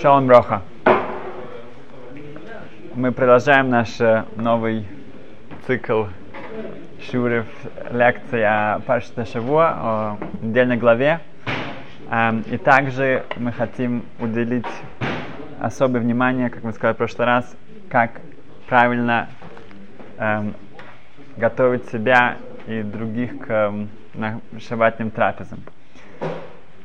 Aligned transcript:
Шалом 0.00 0.26
Броха. 0.26 0.62
Мы 2.94 3.12
продолжаем 3.12 3.68
наш 3.68 4.00
э, 4.00 4.24
новый 4.36 4.86
цикл 5.66 6.04
шуров 7.00 7.46
лекций 7.90 8.44
о 8.44 8.80
Паршта 8.86 9.26
Шавуа, 9.26 9.68
о 9.76 10.18
недельной 10.40 10.76
главе. 10.76 11.20
Эм, 12.10 12.44
и 12.50 12.56
также 12.56 13.24
мы 13.36 13.52
хотим 13.52 14.04
уделить 14.20 14.64
особое 15.60 16.00
внимание, 16.00 16.48
как 16.48 16.62
мы 16.62 16.72
сказали 16.72 16.94
в 16.94 16.98
прошлый 16.98 17.26
раз, 17.26 17.56
как 17.90 18.20
правильно 18.68 19.28
эм, 20.18 20.54
готовить 21.36 21.90
себя 21.90 22.36
и 22.66 22.82
других 22.82 23.38
к 23.38 23.50
эм, 23.50 23.90
шабатным 24.60 25.10
трапезам. 25.10 25.60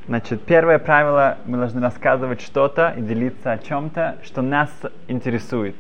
Значит, 0.07 0.43
первое 0.45 0.79
правило, 0.79 1.37
мы 1.45 1.57
должны 1.57 1.79
рассказывать 1.79 2.41
что-то 2.41 2.93
и 2.97 3.01
делиться 3.01 3.51
о 3.51 3.59
чем-то, 3.59 4.17
что 4.23 4.41
нас 4.41 4.71
интересует. 5.07 5.75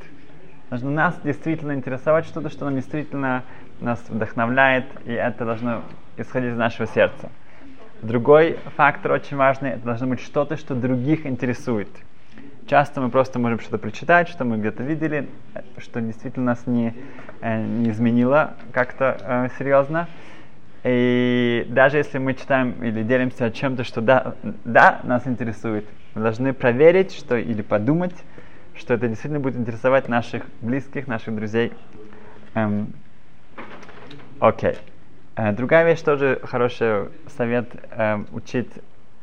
Должно 0.69 0.91
нас 0.91 1.19
действительно 1.23 1.73
интересовать 1.73 2.25
что-то, 2.25 2.49
что 2.49 2.65
нам 2.65 2.75
действительно 2.75 3.43
нас 3.79 3.99
вдохновляет, 4.07 4.85
и 5.05 5.11
это 5.11 5.43
должно 5.43 5.81
исходить 6.17 6.51
из 6.51 6.57
нашего 6.57 6.87
сердца. 6.87 7.29
Другой 8.03 8.59
фактор 8.77 9.13
очень 9.13 9.37
важный, 9.37 9.71
это 9.71 9.85
должно 9.85 10.07
быть 10.07 10.21
что-то, 10.21 10.55
что 10.55 10.75
других 10.75 11.25
интересует. 11.25 11.89
Часто 12.67 13.01
мы 13.01 13.09
просто 13.09 13.39
можем 13.39 13.59
что-то 13.59 13.79
прочитать, 13.79 14.29
что 14.29 14.45
мы 14.45 14.57
где-то 14.57 14.83
видели, 14.83 15.27
что 15.77 15.99
действительно 15.99 16.45
нас 16.45 16.67
не, 16.67 16.93
э, 17.41 17.63
не 17.63 17.89
изменило 17.89 18.53
как-то 18.71 19.17
э, 19.19 19.47
серьезно. 19.57 20.07
И 20.83 21.67
даже 21.69 21.97
если 21.97 22.17
мы 22.17 22.33
читаем 22.33 22.83
или 22.83 23.03
делимся 23.03 23.45
о 23.45 23.51
чем-то, 23.51 23.83
что 23.83 24.01
да, 24.01 24.35
да, 24.65 24.99
нас 25.03 25.27
интересует, 25.27 25.85
мы 26.15 26.23
должны 26.23 26.53
проверить, 26.53 27.13
что 27.13 27.37
или 27.37 27.61
подумать, 27.61 28.15
что 28.75 28.95
это 28.95 29.07
действительно 29.07 29.39
будет 29.39 29.57
интересовать 29.57 30.07
наших 30.09 30.43
близких, 30.61 31.07
наших 31.07 31.35
друзей. 31.35 31.71
Эм, 32.55 32.93
окей. 34.39 34.75
Э, 35.35 35.51
другая 35.51 35.85
вещь 35.85 36.01
тоже 36.01 36.39
хороший 36.43 37.09
совет 37.27 37.69
э, 37.91 38.23
учить 38.31 38.71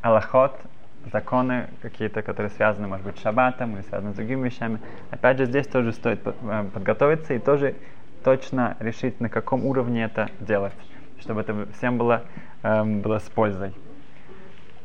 аллахот, 0.00 0.55
законы 1.12 1.70
какие-то, 1.83 2.22
которые 2.22 2.50
связаны, 2.50 2.87
может 2.87 3.05
быть, 3.05 3.19
с 3.19 3.22
шаббатом 3.22 3.75
или 3.75 3.83
связаны 3.83 4.12
с 4.12 4.17
другими 4.17 4.47
вещами. 4.47 4.78
Опять 5.11 5.39
же, 5.39 5.47
здесь 5.47 5.67
тоже 5.67 5.93
стоит 5.93 6.20
э, 6.25 6.65
подготовиться 6.72 7.34
и 7.34 7.41
тоже 7.41 7.75
точно 8.22 8.77
решить, 8.78 9.20
на 9.20 9.28
каком 9.28 9.67
уровне 9.67 10.05
это 10.05 10.28
делать 10.41 10.72
чтобы 11.21 11.41
это 11.41 11.67
всем 11.77 11.99
было, 11.99 12.23
эм, 12.63 13.01
было 13.01 13.19
с 13.19 13.29
пользой. 13.29 13.73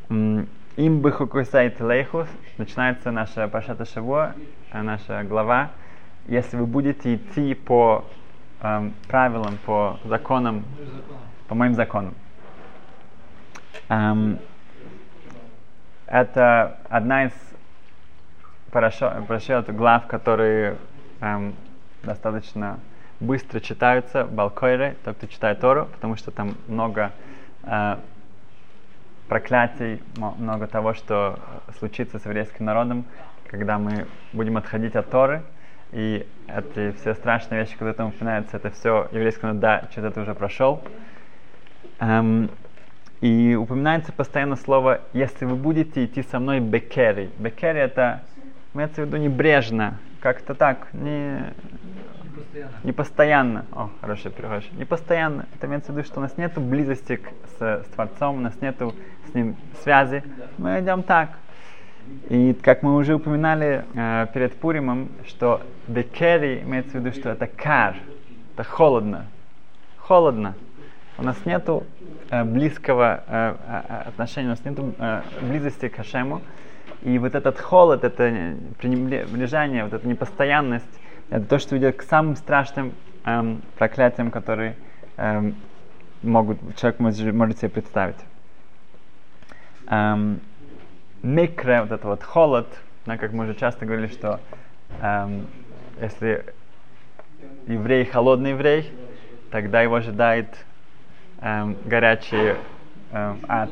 Им 0.09 1.01
бы 1.01 1.11
хукусайт 1.11 1.79
лейхус, 1.79 2.27
начинается 2.57 3.11
наша 3.11 3.47
Пашата 3.47 3.85
Шаво, 3.85 4.33
э, 4.71 4.81
наша 4.81 5.23
глава. 5.23 5.69
Если 6.27 6.57
вы 6.57 6.65
будете 6.65 7.15
идти 7.15 7.53
по 7.53 8.05
эм, 8.61 8.93
правилам, 9.07 9.57
по 9.65 9.99
законам, 10.05 10.65
по 11.47 11.55
моим 11.55 11.75
законам. 11.75 12.15
Эм, 13.89 14.39
это 16.07 16.77
одна 16.89 17.25
из 17.25 17.33
парашют 18.71 19.69
глав, 19.69 20.07
которые 20.07 20.77
эм, 21.21 21.53
достаточно 22.03 22.79
быстро 23.19 23.59
читаются 23.59 24.25
Балкойры, 24.25 24.95
тот, 25.03 25.17
кто 25.17 25.27
читает 25.27 25.59
Тору, 25.59 25.87
потому 25.93 26.15
что 26.15 26.31
там 26.31 26.55
много 26.67 27.11
э, 27.63 27.97
проклятий, 29.27 30.01
много 30.17 30.67
того, 30.67 30.93
что 30.93 31.39
случится 31.77 32.19
с 32.19 32.25
еврейским 32.25 32.65
народом, 32.65 33.05
когда 33.47 33.79
мы 33.79 34.07
будем 34.33 34.57
отходить 34.57 34.95
от 34.95 35.09
Торы, 35.09 35.43
и 35.91 36.25
эти 36.47 36.91
все 36.97 37.13
страшные 37.13 37.61
вещи, 37.61 37.73
которые 37.73 37.93
там 37.93 38.09
упоминаются, 38.09 38.57
это 38.57 38.71
все 38.71 39.07
еврейский 39.11 39.45
народ, 39.45 39.59
да, 39.59 39.87
что-то 39.91 40.07
это 40.07 40.21
уже 40.21 40.33
прошел. 40.33 40.81
Эм, 41.99 42.49
и 43.21 43.55
упоминается 43.55 44.11
постоянно 44.11 44.55
слово 44.55 45.01
«если 45.13 45.45
вы 45.45 45.55
будете 45.55 46.03
идти 46.03 46.23
со 46.23 46.39
мной 46.39 46.59
бекери». 46.59 47.29
Бекери 47.37 47.79
это, 47.79 48.23
имеется 48.73 49.01
в 49.01 49.05
виду 49.05 49.17
небрежно, 49.17 49.99
как-то 50.19 50.55
так, 50.55 50.87
не, 50.93 51.53
не 52.83 52.91
постоянно. 52.91 53.65
О, 53.71 53.89
хороший 54.01 54.31
перевод. 54.31 54.63
Не 54.73 54.85
постоянно. 54.85 55.45
Это 55.55 55.67
имеется 55.67 55.91
в 55.91 55.95
виду, 55.95 56.05
что 56.05 56.19
у 56.19 56.23
нас 56.23 56.37
нет 56.37 56.57
близости 56.57 57.17
к, 57.17 57.29
с, 57.57 57.83
с 57.83 57.87
Творцом, 57.93 58.37
у 58.37 58.39
нас 58.39 58.53
нет 58.61 58.75
с 58.79 59.33
ним 59.33 59.55
связи. 59.81 60.23
Мы 60.57 60.79
идем 60.79 61.03
так. 61.03 61.29
И 62.29 62.53
как 62.53 62.83
мы 62.83 62.95
уже 62.95 63.15
упоминали 63.15 63.85
э, 63.93 64.27
перед 64.33 64.53
Пуримом, 64.55 65.09
что 65.25 65.61
бекери 65.87 66.61
имеется 66.61 66.91
в 66.91 66.95
виду, 66.95 67.13
что 67.13 67.29
это 67.29 67.47
кар, 67.47 67.95
это 68.53 68.63
холодно. 68.63 69.25
Холодно. 69.97 70.53
У 71.17 71.23
нас 71.23 71.37
нет 71.45 71.67
э, 71.69 72.43
близкого 72.43 73.23
э, 73.27 73.55
э, 73.67 73.97
отношения, 74.07 74.47
у 74.47 74.51
нас 74.51 74.65
нет 74.65 74.77
э, 74.79 75.21
близости 75.41 75.87
к 75.87 75.95
Хашему. 75.95 76.41
И 77.03 77.17
вот 77.17 77.35
этот 77.35 77.59
холод, 77.59 78.03
это 78.03 78.55
пренебрежение, 78.79 79.83
вот 79.83 79.93
эта 79.93 80.07
непостоянность, 80.07 80.99
это 81.33 81.47
то, 81.47 81.57
что 81.57 81.75
ведет 81.75 81.97
к 81.97 82.03
самым 82.03 82.35
страшным 82.35 82.93
эм, 83.25 83.63
проклятиям, 83.75 84.29
которые 84.29 84.75
эм, 85.17 85.55
могут, 86.21 86.59
человек 86.75 86.99
может, 86.99 87.33
может 87.33 87.57
себе 87.57 87.69
представить. 87.69 88.17
Эм, 89.87 90.41
вот 91.23 91.39
этот 91.57 92.03
вот 92.03 92.23
холод, 92.23 92.67
да, 93.07 93.17
как 93.17 93.33
мы 93.33 93.45
уже 93.45 93.55
часто 93.55 93.83
говорили, 93.87 94.11
что 94.11 94.39
эм, 95.01 95.47
если 95.99 96.45
еврей 97.65 98.05
холодный 98.05 98.51
еврей, 98.51 98.91
тогда 99.49 99.81
его 99.81 99.95
ожидает 99.95 100.65
эм, 101.41 101.75
горячий 101.83 102.57
эм, 103.11 103.39
ад. 103.47 103.71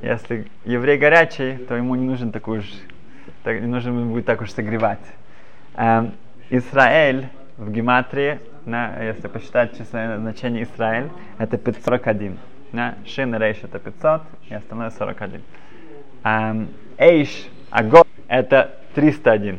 Если 0.00 0.46
еврей 0.64 0.96
горячий, 0.96 1.58
то 1.68 1.76
ему 1.76 1.96
не 1.96 2.06
нужен 2.06 2.32
такой 2.32 2.60
уж, 2.60 2.72
так, 3.42 3.60
не 3.60 3.66
нужно 3.66 3.92
будет 4.06 4.24
так 4.24 4.40
уж 4.40 4.50
согревать. 4.50 5.04
Эм, 5.74 6.14
Израиль 6.50 7.28
в 7.56 7.70
гематрии, 7.70 8.40
на, 8.64 9.02
если 9.02 9.28
посчитать 9.28 9.76
число 9.76 10.16
значение 10.18 10.64
Израиль, 10.64 11.10
это 11.38 11.56
541. 11.58 12.38
На, 12.72 12.96
шин 13.06 13.34
рейш 13.36 13.58
это 13.62 13.78
500, 13.78 14.22
и 14.48 14.54
остальное 14.54 14.90
41. 14.90 15.42
Um, 16.24 16.68
эйш, 16.98 17.46
огонь, 17.70 18.04
это 18.28 18.74
301. 18.94 19.58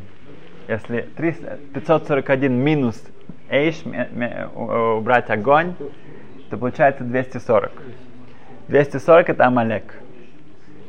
Если 0.68 1.02
300, 1.16 1.60
541 1.74 2.52
минус 2.52 3.02
эйш, 3.50 3.84
убрать 4.56 5.30
огонь, 5.30 5.76
то 6.50 6.58
получается 6.58 7.04
240. 7.04 7.72
240 8.68 9.30
это 9.30 9.46
Амалек. 9.46 9.94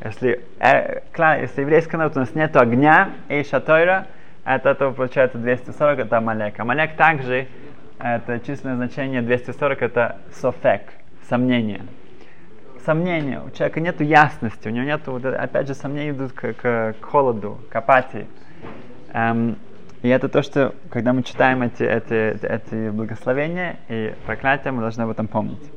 Если, 0.02 0.40
э, 0.60 1.00
если 1.40 1.60
еврейский 1.60 1.96
народ 1.96 2.16
у 2.16 2.20
нас 2.20 2.34
нет 2.34 2.56
огня, 2.56 3.10
эйша 3.28 3.60
тойра, 3.60 4.06
это 4.46 4.74
то 4.76 4.92
получается 4.92 5.38
240, 5.38 5.98
это 5.98 6.18
Амалек. 6.18 6.58
Амалек 6.60 6.94
также, 6.94 7.48
это 7.98 8.38
численное 8.38 8.76
значение 8.76 9.20
240, 9.20 9.82
это 9.82 10.18
софек, 10.30 10.82
сомнение. 11.28 11.82
Сомнение. 12.84 13.40
У 13.40 13.50
человека 13.50 13.80
нет 13.80 14.00
ясности, 14.00 14.68
у 14.68 14.70
него 14.70 14.84
нет, 14.84 15.08
опять 15.08 15.66
же, 15.66 15.74
сомнения 15.74 16.10
идут 16.10 16.32
к, 16.32 16.52
к, 16.52 16.94
к 17.00 17.04
холоду, 17.04 17.58
к 17.68 17.74
апатии. 17.74 18.28
Эм, 19.12 19.58
и 20.02 20.08
это 20.08 20.28
то, 20.28 20.42
что, 20.42 20.72
когда 20.90 21.12
мы 21.12 21.24
читаем 21.24 21.62
эти, 21.62 21.82
эти, 21.82 22.46
эти 22.46 22.90
благословения 22.90 23.78
и 23.88 24.14
проклятия, 24.24 24.70
мы 24.70 24.80
должны 24.80 25.02
об 25.02 25.10
этом 25.10 25.26
помнить. 25.26 25.72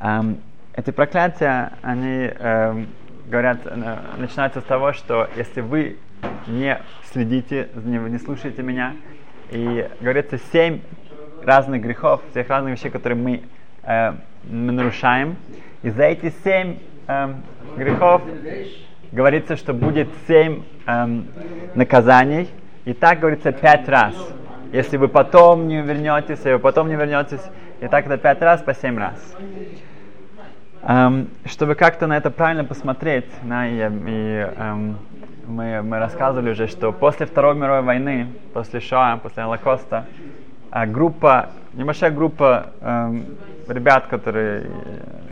Эм, 0.00 0.40
эти 0.74 0.90
проклятия, 0.90 1.72
они 1.80 2.30
эм, 2.38 2.88
говорят, 3.26 3.60
э, 3.64 3.96
начинаются 4.18 4.60
с 4.60 4.64
того, 4.64 4.92
что 4.92 5.26
если 5.36 5.62
вы 5.62 5.96
не 6.46 6.80
следите, 7.12 7.68
не, 7.74 7.98
не 7.98 8.18
слушайте 8.18 8.62
меня. 8.62 8.94
И 9.50 9.88
говорится 10.00 10.38
семь 10.52 10.80
разных 11.42 11.82
грехов, 11.82 12.20
всех 12.30 12.48
разных 12.48 12.78
вещей, 12.78 12.90
которые 12.90 13.18
мы, 13.18 13.42
э, 13.82 14.12
мы 14.44 14.72
нарушаем. 14.72 15.36
И 15.82 15.90
за 15.90 16.04
эти 16.04 16.32
семь 16.44 16.76
э, 17.06 17.34
грехов 17.76 18.22
говорится, 19.12 19.56
что 19.56 19.72
будет 19.72 20.08
семь 20.26 20.62
э, 20.86 21.22
наказаний. 21.74 22.48
И 22.84 22.92
так 22.92 23.20
говорится 23.20 23.52
пять 23.52 23.88
раз. 23.88 24.14
Если 24.72 24.96
вы 24.96 25.08
потом 25.08 25.66
не 25.66 25.82
вернетесь, 25.82 26.38
если 26.38 26.52
вы 26.52 26.58
потом 26.60 26.88
не 26.88 26.94
вернетесь, 26.94 27.42
и 27.80 27.88
так 27.88 28.06
это 28.06 28.18
пять 28.18 28.40
раз 28.40 28.62
по 28.62 28.74
семь 28.74 28.98
раз. 28.98 29.36
Um, 30.82 31.28
чтобы 31.44 31.74
как-то 31.74 32.06
на 32.06 32.16
это 32.16 32.30
правильно 32.30 32.64
посмотреть, 32.64 33.26
да, 33.42 33.68
и, 33.68 33.74
и 33.74 33.78
um, 33.78 34.96
мы, 35.46 35.82
мы 35.82 35.98
рассказывали 35.98 36.52
уже, 36.52 36.68
что 36.68 36.90
после 36.92 37.26
Второй 37.26 37.54
мировой 37.54 37.82
войны, 37.82 38.28
после 38.54 38.80
Шоа, 38.80 39.18
после 39.22 39.42
Холокоста, 39.42 40.06
а, 40.70 40.86
группа, 40.86 41.50
небольшая 41.74 42.12
группа 42.12 42.70
эм, 42.80 43.26
ребят, 43.66 44.06
которые 44.06 44.70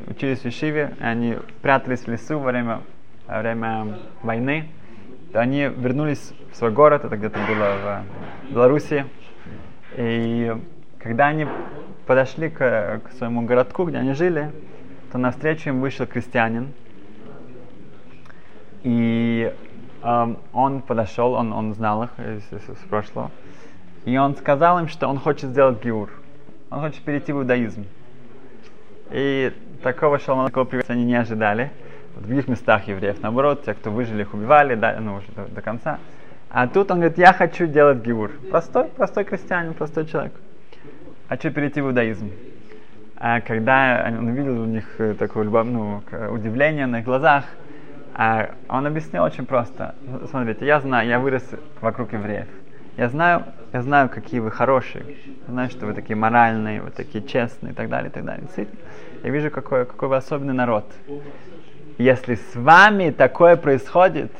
учились 0.09 0.41
в 0.41 0.47
Ишиве, 0.47 0.95
они 1.01 1.37
прятались 1.63 2.01
в 2.01 2.09
лесу 2.09 2.39
во 2.39 2.51
время 2.51 2.81
во 3.29 3.41
время 3.41 3.99
войны, 4.23 4.69
то 5.33 5.41
они 5.41 5.65
вернулись 5.65 6.33
в 6.51 6.57
свой 6.57 6.73
город, 6.73 7.05
это 7.05 7.17
где-то 7.17 7.39
было 7.47 8.05
в 8.49 8.53
Беларуси. 8.53 9.05
И 9.97 10.57
когда 10.99 11.27
они 11.29 11.47
подошли 12.07 12.49
к, 12.49 13.01
к 13.05 13.13
своему 13.19 13.43
городку, 13.43 13.85
где 13.85 13.99
они 13.99 14.15
жили, 14.15 14.51
то 15.13 15.19
навстречу 15.19 15.71
им 15.71 15.81
вышел 15.81 16.07
крестьянин. 16.07 16.73
И 18.83 19.53
э, 20.03 20.35
он 20.53 20.83
подошел, 20.83 21.33
он, 21.33 21.53
он 21.53 21.75
знал 21.75 22.05
их 22.05 22.11
из, 22.19 22.43
из, 22.53 22.69
из 22.69 22.79
прошлого. 22.89 23.31
И 24.05 24.17
он 24.17 24.37
сказал 24.37 24.79
им, 24.79 24.89
что 24.89 25.09
он 25.09 25.19
хочет 25.19 25.51
сделать 25.51 25.83
гиур. 25.83 26.11
Он 26.71 26.81
хочет 26.81 27.03
перейти 27.03 27.33
в 27.33 27.39
иудаизм. 27.39 27.87
И 29.11 29.53
такого 29.83 30.19
шалмана, 30.19 30.49
такого 30.49 30.65
приветствия 30.65 30.95
они 30.95 31.05
не 31.05 31.17
ожидали. 31.17 31.71
В 32.15 32.27
других 32.27 32.49
местах 32.49 32.89
евреев, 32.89 33.23
наоборот, 33.23 33.65
те, 33.65 33.75
кто 33.75 33.91
выжили, 33.91 34.23
их 34.23 34.35
убивали, 34.35 34.75
да, 34.75 34.99
ну, 35.01 35.17
уже 35.17 35.27
до, 35.33 35.47
до 35.47 35.63
конца. 35.63 35.99
А 36.51 36.67
тут 36.67 36.91
он 36.91 36.99
говорит, 36.99 37.19
я 37.19 37.33
хочу 37.33 37.67
делать 37.67 37.99
гиур. 37.99 38.33
Простой, 38.51 38.85
простой 38.85 39.25
крестьянин, 39.25 39.75
простой 39.75 40.07
человек. 40.07 40.33
Хочу 41.29 41.51
перейти 41.51 41.81
в 41.81 41.87
иудаизм. 41.87 42.31
А 43.21 43.41
когда 43.41 44.05
он 44.07 44.29
увидел 44.29 44.63
у 44.63 44.67
них 44.67 44.85
э, 44.99 45.15
такое 45.15 45.45
ну, 45.45 46.03
удивление 46.31 46.87
на 46.87 47.01
их 47.01 47.05
глазах, 47.05 47.45
а 48.15 48.51
он 48.69 48.87
объяснил 48.87 49.25
очень 49.25 49.45
просто. 49.45 49.97
Смотрите, 50.31 50.65
я 50.65 50.81
знаю, 50.81 51.09
я 51.09 51.19
вырос 51.19 51.45
вокруг 51.81 52.13
евреев. 52.13 52.47
Я 52.97 53.09
знаю, 53.09 53.45
я 53.73 53.83
знаю, 53.83 54.09
какие 54.09 54.39
вы 54.39 54.53
хорошие. 54.53 55.05
Я 55.47 55.53
знаю, 55.53 55.71
что 55.71 55.87
вы 55.87 55.95
такие 55.95 56.15
моральные, 56.15 56.81
вы 56.81 56.91
такие 56.91 57.25
честные 57.25 57.73
и 57.73 57.75
так 57.75 57.89
далее, 57.89 58.11
и 58.11 58.13
так 58.13 58.25
далее. 58.25 58.47
Я 59.25 59.31
вижу, 59.31 59.51
какой, 59.51 59.85
какой 59.85 60.09
вы 60.09 60.17
особенный 60.17 60.55
народ. 60.55 60.85
Если 61.99 62.37
с 62.37 62.55
вами 62.55 63.11
такое 63.11 63.57
происходит, 63.57 64.31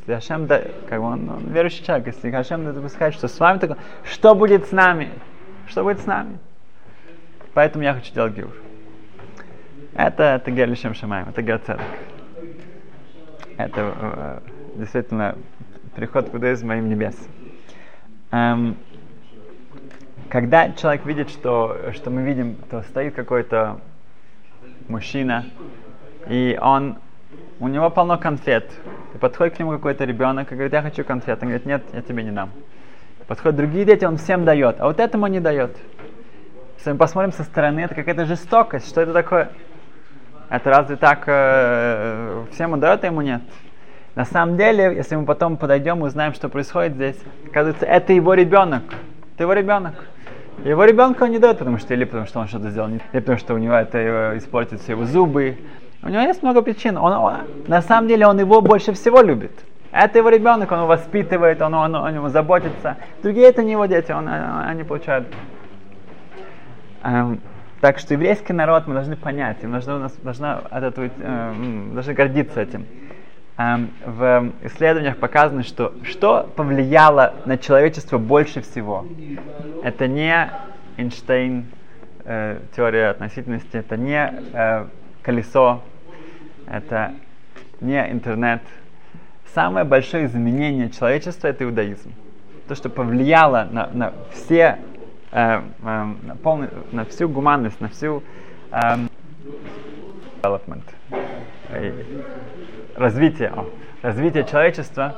если 0.00 0.14
Хашем, 0.14 0.46
да, 0.46 0.62
как 0.88 1.00
он, 1.00 1.28
он 1.28 1.52
верующий 1.52 1.84
человек, 1.84 2.06
если 2.06 2.30
Хашем 2.30 2.64
допускает, 2.64 3.12
что 3.12 3.28
с 3.28 3.38
вами 3.38 3.58
такое, 3.58 3.76
что 4.04 4.34
будет 4.34 4.66
с 4.68 4.72
нами? 4.72 5.10
Что 5.66 5.84
будет 5.84 6.00
с 6.00 6.06
нами? 6.06 6.38
Поэтому 7.54 7.84
я 7.84 7.94
хочу 7.94 8.12
делать 8.14 8.34
гиур. 8.34 8.52
Это, 9.94 10.22
это 10.22 10.50
Герлишем 10.50 10.94
Шамаем, 10.94 11.28
это 11.28 11.42
Герцедек. 11.42 11.80
Это 13.58 13.94
э, 14.00 14.40
действительно 14.76 15.36
приход 15.94 16.30
к 16.30 16.34
иудаизму 16.34 16.68
моим 16.68 16.88
небес. 16.88 17.14
Эм, 18.30 18.76
когда 20.30 20.70
человек 20.72 21.04
видит, 21.04 21.28
что, 21.28 21.92
что 21.92 22.08
мы 22.08 22.22
видим, 22.22 22.56
то 22.70 22.80
стоит 22.82 23.14
какой-то 23.14 23.80
мужчина, 24.88 25.44
и 26.28 26.58
он, 26.60 26.96
у 27.60 27.68
него 27.68 27.90
полно 27.90 28.16
конфет. 28.16 28.70
И 29.14 29.18
подходит 29.18 29.56
к 29.56 29.58
нему 29.58 29.72
какой-то 29.72 30.04
ребенок 30.04 30.50
и 30.50 30.54
говорит, 30.54 30.72
я 30.72 30.80
хочу 30.80 31.04
конфет. 31.04 31.38
Он 31.42 31.48
говорит, 31.48 31.66
нет, 31.66 31.82
я 31.92 32.00
тебе 32.00 32.22
не 32.22 32.30
дам. 32.30 32.50
Подходят 33.26 33.56
другие 33.56 33.84
дети, 33.84 34.06
он 34.06 34.16
всем 34.16 34.46
дает, 34.46 34.80
а 34.80 34.86
вот 34.86 35.00
этому 35.00 35.26
не 35.26 35.40
дает. 35.40 35.76
Если 36.82 36.90
мы 36.90 36.98
посмотрим 36.98 37.30
со 37.30 37.44
стороны, 37.44 37.78
это 37.78 37.94
какая-то 37.94 38.26
жестокость. 38.26 38.88
Что 38.88 39.02
это 39.02 39.12
такое? 39.12 39.50
Это 40.48 40.68
разве 40.68 40.96
так 40.96 41.22
э, 41.26 42.42
всем 42.50 42.72
он 42.72 42.80
дает, 42.80 43.04
а 43.04 43.06
ему 43.06 43.20
нет? 43.20 43.42
На 44.16 44.24
самом 44.24 44.56
деле, 44.56 44.92
если 44.96 45.14
мы 45.14 45.24
потом 45.24 45.58
подойдем 45.58 46.00
и 46.00 46.08
узнаем, 46.08 46.34
что 46.34 46.48
происходит 46.48 46.94
здесь, 46.94 47.16
оказывается, 47.46 47.86
это 47.86 48.12
его 48.12 48.34
ребенок. 48.34 48.82
Это 49.32 49.44
его 49.44 49.52
ребенок. 49.52 49.94
Его 50.64 50.84
ребенка 50.84 51.22
он 51.22 51.30
не 51.30 51.38
дает, 51.38 51.58
потому 51.58 51.78
что 51.78 51.94
или 51.94 52.02
потому 52.02 52.26
что 52.26 52.40
он 52.40 52.48
что-то 52.48 52.70
сделал, 52.70 52.88
или 52.88 53.20
потому 53.20 53.38
что 53.38 53.54
у 53.54 53.58
него 53.58 53.74
это 53.74 53.98
его, 53.98 54.36
испортит 54.36 54.80
все 54.80 54.94
его 54.94 55.04
зубы. 55.04 55.58
У 56.02 56.08
него 56.08 56.22
есть 56.22 56.42
много 56.42 56.62
причин. 56.62 56.96
Он, 56.96 57.12
он, 57.12 57.34
на 57.68 57.80
самом 57.80 58.08
деле 58.08 58.26
он 58.26 58.40
его 58.40 58.60
больше 58.60 58.92
всего 58.92 59.22
любит. 59.22 59.52
Это 59.92 60.18
его 60.18 60.30
ребенок, 60.30 60.72
он 60.72 60.78
его 60.78 60.88
воспитывает, 60.88 61.62
он, 61.62 61.74
он, 61.74 61.94
он 61.94 62.04
о 62.04 62.10
нем 62.10 62.28
заботится. 62.28 62.96
Другие 63.22 63.46
это 63.46 63.62
не 63.62 63.70
его 63.70 63.86
дети, 63.86 64.10
он, 64.10 64.26
они 64.28 64.82
получают. 64.82 65.28
Эм, 67.02 67.40
так 67.80 67.98
что 67.98 68.14
еврейский 68.14 68.52
народ 68.52 68.86
мы 68.86 68.94
должны 68.94 69.16
понять, 69.16 69.62
мы 69.64 69.80
должны, 69.80 70.08
должны, 70.22 70.46
от 70.46 70.82
этого, 70.84 71.10
э, 71.18 71.90
должны 71.92 72.14
гордиться 72.14 72.60
этим. 72.60 72.86
Эм, 73.58 73.90
в 74.06 74.52
исследованиях 74.62 75.16
показано, 75.16 75.64
что 75.64 75.92
что 76.04 76.48
повлияло 76.54 77.34
на 77.44 77.58
человечество 77.58 78.18
больше 78.18 78.60
всего. 78.60 79.04
Это 79.82 80.06
не 80.06 80.50
Эйнштейн, 80.96 81.66
э, 82.24 82.60
теория 82.76 83.08
относительности, 83.08 83.76
это 83.76 83.96
не 83.96 84.32
э, 84.52 84.86
колесо, 85.22 85.82
это 86.68 87.14
не 87.80 87.98
интернет. 88.10 88.62
Самое 89.54 89.84
большое 89.84 90.26
изменение 90.26 90.88
человечества 90.88 91.48
это 91.48 91.64
иудаизм. 91.64 92.12
То, 92.68 92.76
что 92.76 92.88
повлияло 92.88 93.68
на, 93.70 93.88
на 93.92 94.12
все, 94.32 94.78
э, 95.32 95.62
э, 95.82 96.14
полный, 96.42 96.68
на 96.92 97.04
всю 97.04 97.28
гуманность, 97.28 97.80
на 97.80 97.88
всю 97.88 98.22
э, 98.70 98.78
development. 100.42 100.84
Развитие, 102.96 103.48
о, 103.48 103.66
развитие 104.02 104.44
человечества, 104.44 105.14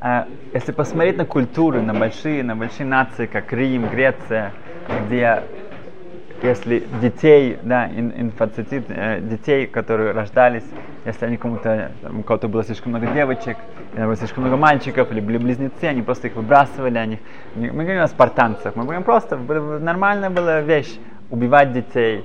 э, 0.00 0.24
если 0.52 0.72
посмотреть 0.72 1.16
на 1.16 1.24
культуры, 1.24 1.80
на 1.82 1.94
большие, 1.94 2.42
на 2.42 2.54
большие 2.54 2.86
нации, 2.86 3.26
как 3.26 3.52
Рим, 3.52 3.88
Греция, 3.88 4.52
где 5.06 5.42
если 6.42 6.84
детей, 7.00 7.58
да, 7.62 7.88
инфацитит, 7.88 8.84
э, 8.88 9.20
детей, 9.20 9.66
которые 9.66 10.12
рождались, 10.12 10.64
если 11.04 11.26
они 11.26 11.36
кому-то, 11.36 11.90
у 12.10 12.22
кого-то 12.22 12.48
было 12.48 12.64
слишком 12.64 12.92
много 12.92 13.06
девочек, 13.08 13.56
или 13.94 14.04
было 14.04 14.16
слишком 14.16 14.44
много 14.44 14.56
мальчиков, 14.56 15.10
или 15.12 15.20
были 15.20 15.38
близнецы, 15.38 15.84
они 15.84 16.02
просто 16.02 16.28
их 16.28 16.36
выбрасывали, 16.36 16.98
они, 16.98 17.18
мы 17.54 17.84
говорим 17.84 18.02
о 18.02 18.08
спартанцах, 18.08 18.76
мы 18.76 18.84
говорим 18.84 19.02
просто, 19.02 19.36
нормальная 19.36 20.30
была 20.30 20.60
вещь 20.60 20.98
убивать 21.30 21.72
детей, 21.72 22.24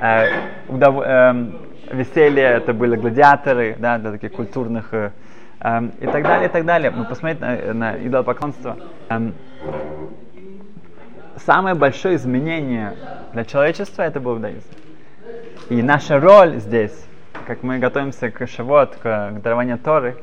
э, 0.00 0.26
удов, 0.68 1.02
э, 1.04 1.50
веселье, 1.92 2.44
это 2.44 2.72
были 2.72 2.96
гладиаторы, 2.96 3.76
да, 3.78 3.98
для 3.98 4.12
таких 4.12 4.32
культурных 4.32 4.92
э, 4.92 5.10
э, 5.60 5.88
и 6.00 6.06
так 6.06 6.22
далее, 6.22 6.48
и 6.48 6.52
так 6.52 6.64
далее. 6.64 6.90
Мы 6.90 7.04
посмотрим 7.04 7.40
на, 7.40 7.74
на 7.74 7.96
идолопоклонство. 7.98 8.76
Э, 9.08 9.30
самое 11.38 11.74
большое 11.74 12.16
изменение 12.16 12.94
для 13.32 13.44
человечества 13.44 14.02
это 14.02 14.20
был 14.20 14.34
иудаизм. 14.36 14.68
И 15.68 15.82
наша 15.82 16.18
роль 16.18 16.56
здесь, 16.56 17.04
как 17.46 17.62
мы 17.62 17.78
готовимся 17.78 18.30
к 18.30 18.46
Шавот, 18.46 18.96
к, 18.96 19.02
к 19.02 19.42
дарованию 19.42 19.78
Торы, 19.78 20.16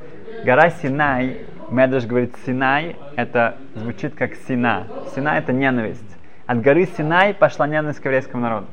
гора 0.43 0.69
Синай, 0.69 1.45
Медаш 1.69 2.05
говорит 2.05 2.35
Синай, 2.45 2.95
это 3.15 3.55
звучит 3.75 4.15
как 4.15 4.35
Сина. 4.47 4.87
Сина 5.13 5.37
это 5.37 5.53
ненависть. 5.53 6.03
От 6.45 6.61
горы 6.61 6.85
Синай 6.85 7.33
пошла 7.33 7.67
ненависть 7.67 7.99
к 7.99 8.05
еврейскому 8.05 8.43
народу. 8.43 8.67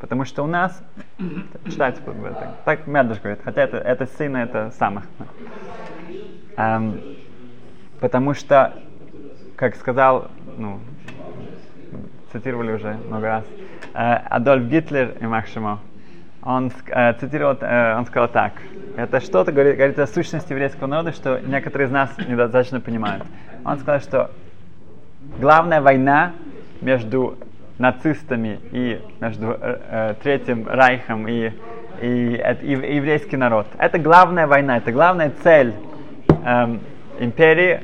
Потому 0.00 0.24
что 0.24 0.42
у 0.42 0.46
нас, 0.46 0.82
читается 1.66 2.02
так, 2.02 2.64
так 2.64 2.86
Медаш 2.86 3.20
говорит, 3.20 3.40
хотя 3.44 3.62
это, 3.62 3.76
это 3.76 4.06
сына, 4.06 4.38
это 4.38 4.70
самых. 4.78 5.04
Эм, 6.56 7.00
потому 8.00 8.32
что, 8.34 8.74
как 9.56 9.76
сказал, 9.76 10.30
ну, 10.56 10.80
цитировали 12.32 12.72
уже 12.72 12.96
много 13.08 13.26
раз, 13.26 13.44
э, 13.94 14.14
Адольф 14.28 14.64
Гитлер 14.64 15.16
и 15.20 15.26
Махшимо, 15.26 15.80
он 16.42 16.72
э, 16.86 17.12
цитировал, 17.14 17.56
э, 17.60 17.96
он 17.96 18.06
сказал 18.06 18.28
так, 18.28 18.52
это 18.96 19.20
что-то 19.20 19.52
говорит, 19.52 19.76
говорит 19.76 19.98
о 19.98 20.06
сущности 20.06 20.52
еврейского 20.52 20.86
народа, 20.86 21.12
что 21.12 21.38
некоторые 21.40 21.88
из 21.88 21.92
нас 21.92 22.10
недостаточно 22.18 22.80
понимают. 22.80 23.24
Он 23.64 23.78
сказал, 23.78 24.00
что 24.00 24.30
главная 25.38 25.80
война 25.80 26.32
между 26.80 27.36
нацистами 27.78 28.60
и 28.72 29.00
между 29.20 29.56
э, 29.60 30.14
Третьим 30.22 30.66
Райхом 30.66 31.28
и, 31.28 31.52
и, 32.00 32.42
и, 32.62 32.74
и 32.74 32.96
еврейский 32.96 33.36
народ. 33.36 33.66
Это 33.78 33.98
главная 33.98 34.46
война, 34.46 34.78
это 34.78 34.92
главная 34.92 35.32
цель 35.42 35.74
эм, 36.44 36.80
империи 37.18 37.80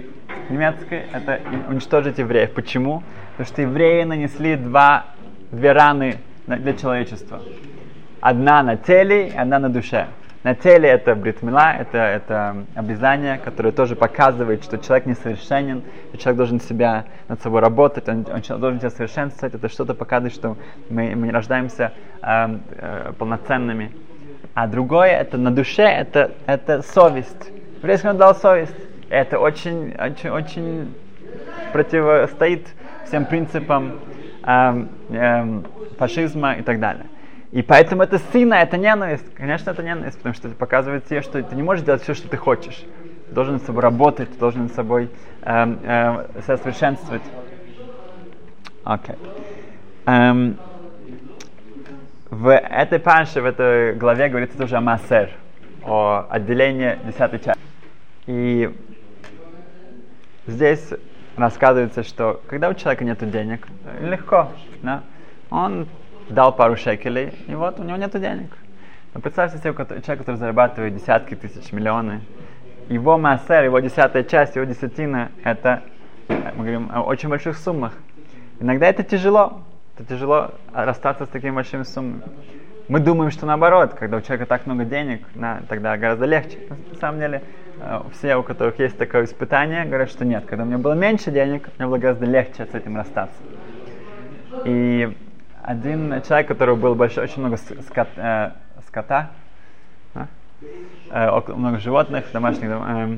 немецкой, 0.50 1.04
это 1.12 1.40
уничтожить 1.68 2.18
евреев. 2.18 2.52
Почему? 2.52 3.02
Потому 3.36 3.52
что 3.52 3.62
евреи 3.62 4.04
нанесли 4.04 4.56
два, 4.56 5.04
две 5.52 5.72
раны 5.72 6.16
для 6.46 6.72
человечества. 6.72 7.42
Одна 8.22 8.62
на 8.62 8.76
теле 8.78 9.30
одна 9.36 9.58
на 9.58 9.68
душе. 9.68 10.06
На 10.42 10.54
теле 10.54 10.88
это 10.88 11.14
бритмила, 11.14 11.74
это, 11.76 11.98
это 11.98 12.64
обрезание, 12.74 13.36
которое 13.36 13.72
тоже 13.72 13.94
показывает, 13.94 14.64
что 14.64 14.78
человек 14.78 15.04
несовершенен, 15.04 15.82
что 16.08 16.18
человек 16.18 16.38
должен 16.38 16.60
себя 16.60 17.04
над 17.28 17.42
собой 17.42 17.60
работать, 17.60 18.08
он, 18.08 18.24
он 18.32 18.60
должен 18.60 18.78
себя 18.78 18.90
совершенствовать. 18.90 19.54
Это 19.54 19.68
что-то 19.68 19.92
показывает, 19.92 20.32
что 20.32 20.56
мы, 20.88 21.14
мы 21.14 21.30
рождаемся 21.30 21.92
э, 22.22 22.58
э, 22.70 23.12
полноценными. 23.18 23.92
А 24.54 24.66
другое, 24.66 25.10
это 25.10 25.36
на 25.36 25.50
душе, 25.50 25.82
это, 25.82 26.30
это 26.46 26.80
совесть. 26.80 27.50
Еврейский 27.78 28.12
дал 28.14 28.34
совесть. 28.34 28.76
Это 29.10 29.38
очень, 29.38 29.94
очень, 29.94 30.30
очень 30.30 30.94
противостоит 31.72 32.68
всем 33.06 33.24
принципам 33.24 34.00
э, 34.42 34.86
э, 35.10 35.62
фашизма 35.98 36.54
и 36.54 36.62
так 36.62 36.80
далее. 36.80 37.06
И 37.52 37.62
поэтому 37.62 38.02
это 38.02 38.18
сына, 38.32 38.54
это 38.54 38.76
ненависть. 38.76 39.34
Конечно, 39.34 39.70
это 39.70 39.82
ненависть, 39.82 40.18
потому 40.18 40.34
что 40.34 40.48
это 40.48 40.56
показывает 40.56 41.06
тебе, 41.06 41.22
что 41.22 41.42
ты 41.42 41.56
не 41.56 41.62
можешь 41.62 41.84
делать 41.84 42.02
все, 42.02 42.14
что 42.14 42.28
ты 42.28 42.36
хочешь. 42.36 42.84
Ты 43.28 43.34
должен 43.34 43.54
над 43.54 43.62
собой 43.62 43.82
работать, 43.82 44.30
ты 44.32 44.38
должен 44.38 44.64
над 44.64 44.72
собой 44.74 45.10
э, 45.42 45.76
э, 45.82 46.42
совершенствовать. 46.42 47.22
Окей. 48.84 49.14
Okay. 49.14 49.18
Эм, 50.06 50.56
в 52.30 52.54
этой 52.54 52.98
панше, 52.98 53.40
в 53.40 53.46
этой 53.46 53.94
главе 53.94 54.28
говорится 54.28 54.58
тоже 54.58 54.76
о 54.76 54.80
массер, 54.80 55.30
о 55.84 56.26
отделении 56.28 56.98
десятой 57.04 57.38
части. 57.38 57.60
И 58.26 58.70
здесь 60.46 60.92
рассказывается, 61.36 62.02
что 62.02 62.40
когда 62.48 62.68
у 62.68 62.74
человека 62.74 63.04
нет 63.04 63.30
денег, 63.30 63.66
легко, 64.00 64.48
да, 64.82 65.02
он 65.50 65.88
дал 66.28 66.54
пару 66.54 66.76
шекелей, 66.76 67.32
и 67.46 67.54
вот 67.54 67.78
у 67.78 67.82
него 67.82 67.96
нет 67.96 68.12
денег. 68.12 68.50
Но 69.14 69.20
представьте 69.20 69.58
себе 69.58 69.72
человек, 69.74 70.18
который 70.18 70.36
зарабатывает 70.36 70.94
десятки 70.94 71.34
тысяч, 71.34 71.72
миллионы, 71.72 72.20
его 72.88 73.18
массер, 73.18 73.64
его 73.64 73.80
десятая 73.80 74.24
часть, 74.24 74.56
его 74.56 74.64
десятина, 74.64 75.30
это, 75.42 75.82
мы 76.28 76.64
говорим 76.64 76.90
о 76.92 77.02
очень 77.02 77.28
больших 77.28 77.56
суммах. 77.56 77.92
Иногда 78.60 78.86
это 78.86 79.02
тяжело, 79.02 79.62
это 79.96 80.08
тяжело 80.08 80.52
расстаться 80.72 81.26
с 81.26 81.28
такими 81.28 81.50
большими 81.50 81.82
суммами. 81.82 82.22
Мы 82.88 83.00
думаем, 83.00 83.32
что 83.32 83.46
наоборот, 83.46 83.94
когда 83.94 84.16
у 84.16 84.20
человека 84.20 84.46
так 84.46 84.66
много 84.66 84.84
денег, 84.84 85.22
на, 85.34 85.62
тогда 85.68 85.96
гораздо 85.96 86.24
легче. 86.24 86.58
На 86.92 86.98
самом 87.00 87.18
деле, 87.18 87.42
э, 87.42 87.65
все, 88.12 88.36
у 88.36 88.42
которых 88.42 88.78
есть 88.78 88.96
такое 88.96 89.24
испытание, 89.24 89.84
говорят, 89.84 90.10
что 90.10 90.24
нет. 90.24 90.44
Когда 90.46 90.64
у 90.64 90.66
меня 90.66 90.78
было 90.78 90.94
меньше 90.94 91.30
денег, 91.30 91.68
мне 91.78 91.86
было 91.86 91.98
гораздо 91.98 92.26
легче 92.26 92.66
с 92.66 92.74
этим 92.74 92.96
расстаться. 92.96 93.36
И 94.64 95.16
один 95.62 96.22
человек, 96.22 96.50
у 96.50 96.54
которого 96.54 96.76
было 96.76 96.94
большое, 96.94 97.24
очень 97.24 97.40
много 97.40 97.56
скот, 97.56 98.08
э, 98.16 98.50
скота, 98.86 99.30
а? 100.14 100.26
э, 101.10 101.52
много 101.52 101.78
животных 101.78 102.24
домашних, 102.32 102.68
э, 102.70 103.16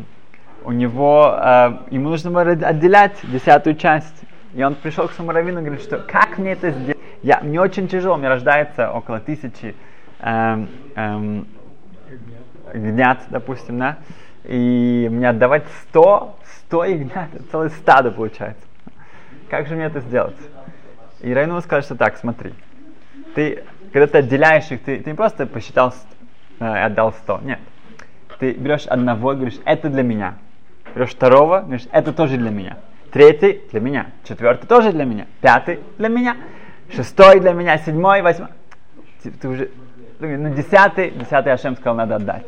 у 0.64 0.72
него, 0.72 1.38
э, 1.38 1.72
ему 1.90 2.08
нужно 2.08 2.30
было 2.30 2.42
отделять 2.42 3.16
десятую 3.22 3.76
часть 3.76 4.24
и 4.54 4.62
он 4.62 4.74
пришел 4.74 5.08
к 5.08 5.12
своему 5.12 5.32
раввину 5.32 5.60
и 5.60 5.64
говорит, 5.64 5.84
что 5.84 5.98
как 5.98 6.38
мне 6.38 6.52
это 6.52 6.70
сделать? 6.70 6.98
Я, 7.22 7.40
мне 7.40 7.60
очень 7.60 7.88
тяжело, 7.88 8.16
мне 8.16 8.28
рождается 8.28 8.90
около 8.90 9.20
тысячи 9.20 9.74
эм, 10.20 10.68
эм, 10.94 11.46
ягнят, 12.72 13.20
допустим, 13.28 13.78
да, 13.78 13.98
и 14.48 15.08
мне 15.10 15.28
отдавать 15.28 15.64
сто, 15.82 16.36
сто 16.56 16.84
ягнят, 16.84 17.28
целое 17.52 17.68
стадо 17.68 18.10
получается. 18.10 18.64
Как 19.50 19.68
же 19.68 19.74
мне 19.74 19.84
это 19.84 20.00
сделать? 20.00 20.36
И 21.20 21.32
Райну 21.32 21.60
сказал, 21.60 21.82
что 21.82 21.94
так, 21.96 22.16
смотри, 22.16 22.54
ты, 23.34 23.64
когда 23.92 24.06
ты 24.06 24.18
отделяешь 24.18 24.70
их, 24.70 24.82
ты, 24.82 25.00
ты 25.00 25.10
не 25.10 25.16
просто 25.16 25.46
посчитал 25.46 25.92
э, 26.60 26.64
и 26.64 26.78
отдал 26.78 27.12
сто, 27.12 27.40
нет. 27.42 27.58
Ты 28.38 28.52
берешь 28.52 28.86
одного 28.86 29.32
и 29.32 29.36
говоришь, 29.36 29.58
это 29.64 29.90
для 29.90 30.02
меня. 30.02 30.34
Берешь 30.94 31.10
второго, 31.10 31.60
говоришь, 31.60 31.86
это 31.92 32.14
тоже 32.14 32.38
для 32.38 32.50
меня. 32.50 32.78
Третий 33.12 33.62
для 33.70 33.80
меня. 33.80 34.06
Четвертый 34.24 34.66
тоже 34.66 34.92
для 34.92 35.04
меня. 35.04 35.26
Пятый 35.42 35.80
для 35.98 36.08
меня. 36.08 36.36
Шестой 36.94 37.40
для 37.40 37.52
меня. 37.52 37.76
Седьмой, 37.78 38.22
восьмой. 38.22 38.50
Ты, 39.22 39.30
ты 39.30 39.48
уже, 39.48 39.70
ну, 40.20 40.54
десятый, 40.54 41.10
десятый 41.10 41.52
Ашем 41.52 41.74
сказал, 41.76 41.96
надо 41.96 42.16
отдать. 42.16 42.46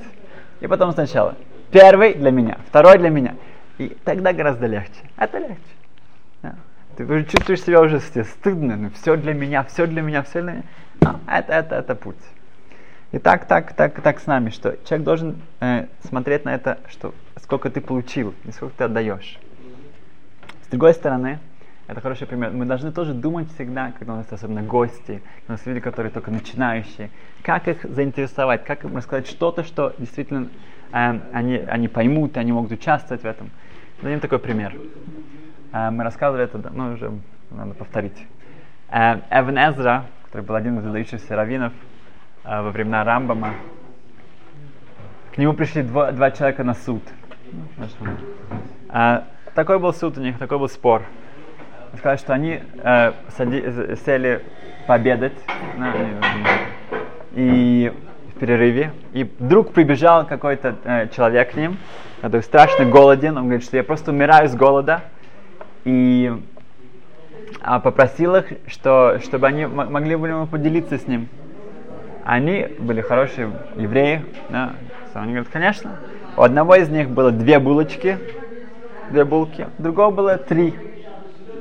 И 0.60 0.66
потом 0.66 0.92
сначала. 0.92 1.34
Первый 1.70 2.14
для 2.14 2.30
меня, 2.30 2.58
второй 2.68 2.98
для 2.98 3.10
меня. 3.10 3.36
И 3.78 3.96
тогда 4.04 4.32
гораздо 4.32 4.66
легче. 4.66 5.00
Это 5.16 5.38
легче. 5.38 5.56
Да. 6.42 6.54
Ты 6.96 7.04
уже 7.04 7.24
чувствуешь 7.24 7.62
себя 7.62 7.80
уже 7.80 8.00
стыдно. 8.00 8.76
Ну, 8.76 8.90
все 8.90 9.16
для 9.16 9.32
меня, 9.32 9.62
все 9.64 9.86
для 9.86 10.02
меня, 10.02 10.22
все 10.22 10.42
для 10.42 10.52
меня. 10.52 10.64
Но 11.00 11.20
это, 11.26 11.52
это, 11.52 11.76
это 11.76 11.94
путь. 11.94 12.16
И 13.12 13.18
так, 13.18 13.46
так, 13.46 13.72
так, 13.72 14.00
так 14.02 14.20
с 14.20 14.26
нами, 14.26 14.50
что 14.50 14.76
человек 14.84 15.04
должен 15.04 15.42
э, 15.60 15.86
смотреть 16.06 16.44
на 16.44 16.54
это, 16.54 16.78
что 16.88 17.14
сколько 17.42 17.70
ты 17.70 17.80
получил 17.80 18.34
и 18.44 18.52
сколько 18.52 18.76
ты 18.76 18.84
отдаешь. 18.84 19.38
С 20.64 20.68
другой 20.68 20.94
стороны, 20.94 21.40
это 21.88 22.00
хороший 22.00 22.28
пример. 22.28 22.52
Мы 22.52 22.66
должны 22.66 22.92
тоже 22.92 23.12
думать 23.12 23.52
всегда, 23.54 23.92
когда 23.98 24.12
у 24.12 24.16
нас 24.16 24.26
особенно 24.30 24.62
гости, 24.62 25.22
у 25.48 25.52
нас 25.52 25.66
люди, 25.66 25.80
которые 25.80 26.12
только 26.12 26.30
начинающие, 26.30 27.10
как 27.42 27.66
их 27.66 27.82
заинтересовать, 27.82 28.64
как 28.64 28.84
им 28.84 28.96
рассказать 28.96 29.26
что-то, 29.26 29.64
что 29.64 29.92
действительно 29.98 30.48
они, 30.92 31.56
они 31.56 31.88
поймут, 31.88 32.36
они 32.36 32.52
могут 32.52 32.72
участвовать 32.72 33.22
в 33.22 33.26
этом. 33.26 33.50
Дадим 34.02 34.20
такой 34.20 34.38
пример. 34.38 34.74
Э, 35.72 35.90
мы 35.90 36.04
рассказывали 36.04 36.44
это, 36.44 36.58
ну 36.72 36.92
уже 36.92 37.12
надо 37.50 37.74
повторить. 37.74 38.26
Э, 38.90 39.20
Эвен 39.30 39.58
Эзра, 39.58 40.06
который 40.24 40.42
был 40.42 40.54
один 40.54 40.78
из 40.78 40.84
выдающихся 40.84 41.36
раввинов 41.36 41.72
во 42.42 42.70
времена 42.70 43.04
Рамбама, 43.04 43.54
к 45.34 45.38
нему 45.38 45.52
пришли 45.52 45.82
два, 45.82 46.10
два 46.10 46.30
человека 46.30 46.64
на 46.64 46.74
суд. 46.74 47.02
Такой 49.54 49.78
был 49.78 49.92
суд 49.92 50.16
у 50.16 50.20
них, 50.20 50.38
такой 50.38 50.58
был 50.58 50.68
спор. 50.68 51.02
Сказали, 51.98 52.16
что 52.16 52.32
они 52.32 52.62
сели 52.82 54.42
пообедать 54.86 55.34
да, 55.78 55.92
и 57.32 57.92
перерыве. 58.40 58.92
И 59.12 59.30
вдруг 59.38 59.72
прибежал 59.72 60.26
какой-то 60.26 60.76
э, 60.84 61.08
человек 61.14 61.52
к 61.52 61.54
ним, 61.54 61.76
который 62.22 62.42
страшно 62.42 62.84
голоден. 62.86 63.36
Он 63.36 63.44
говорит, 63.44 63.62
что 63.62 63.76
я 63.76 63.84
просто 63.84 64.10
умираю 64.10 64.48
с 64.48 64.56
голода. 64.56 65.02
И 65.84 66.32
а 67.60 67.78
попросил 67.78 68.36
их, 68.36 68.46
что, 68.66 69.18
чтобы 69.22 69.46
они 69.46 69.66
могли 69.66 70.16
бы 70.16 70.46
поделиться 70.46 70.98
с 70.98 71.06
ним. 71.06 71.28
Они 72.24 72.66
были 72.78 73.00
хорошие 73.00 73.50
евреи. 73.76 74.24
Да. 74.48 74.72
Они 75.14 75.32
говорят, 75.32 75.48
конечно. 75.52 75.96
У 76.36 76.42
одного 76.42 76.76
из 76.76 76.88
них 76.88 77.10
было 77.10 77.30
две 77.30 77.58
булочки, 77.58 78.18
две 79.10 79.24
булки, 79.24 79.66
другого 79.78 80.10
было 80.10 80.36
три. 80.36 80.74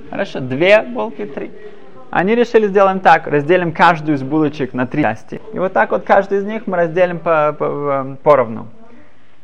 Хорошо, 0.09 0.39
две 0.39 0.81
булки, 0.83 1.25
три. 1.25 1.51
Они 2.11 2.33
решили 2.33 2.67
сделаем 2.67 3.01
так, 3.01 3.27
разделим 3.27 3.71
каждую 3.71 4.17
из 4.17 4.23
булочек 4.23 4.73
на 4.73 4.87
три 4.87 5.03
части. 5.03 5.39
И 5.53 5.59
вот 5.59 5.73
так 5.73 5.91
вот 5.91 6.03
каждую 6.03 6.41
из 6.41 6.45
них 6.45 6.65
мы 6.65 6.77
разделим 6.77 7.19
по, 7.19 7.53
по, 7.57 7.63
эм, 7.63 8.17
поровну. 8.17 8.67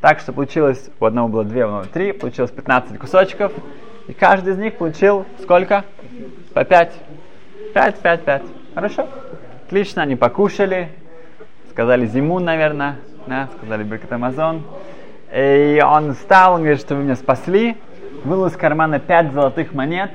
Так 0.01 0.19
что 0.19 0.33
получилось, 0.33 0.89
у 0.99 1.05
одного 1.05 1.27
было 1.27 1.43
две, 1.43 1.63
у 1.63 1.67
одного 1.67 1.85
три, 1.85 2.11
получилось 2.11 2.51
15 2.51 2.97
кусочков. 2.97 3.51
И 4.07 4.13
каждый 4.13 4.53
из 4.53 4.57
них 4.57 4.77
получил 4.77 5.25
сколько? 5.41 5.85
По 6.53 6.63
пять. 6.65 6.93
Пять, 7.73 7.99
пять, 7.99 8.21
пять. 8.23 8.43
Хорошо? 8.73 9.07
Отлично, 9.65 10.01
они 10.01 10.15
покушали. 10.15 10.89
Сказали 11.69 12.07
зиму, 12.07 12.39
наверное. 12.39 12.97
Да, 13.27 13.49
сказали 13.57 13.83
Беркат 13.83 14.11
Амазон. 14.11 14.63
И 15.35 15.81
он 15.83 16.13
встал, 16.13 16.55
он 16.55 16.61
говорит, 16.61 16.79
что 16.79 16.95
вы 16.95 17.03
меня 17.03 17.15
спасли 17.15 17.75
вынул 18.25 18.47
из 18.47 18.55
кармана 18.57 18.99
пять 18.99 19.31
золотых 19.31 19.73
монет, 19.73 20.11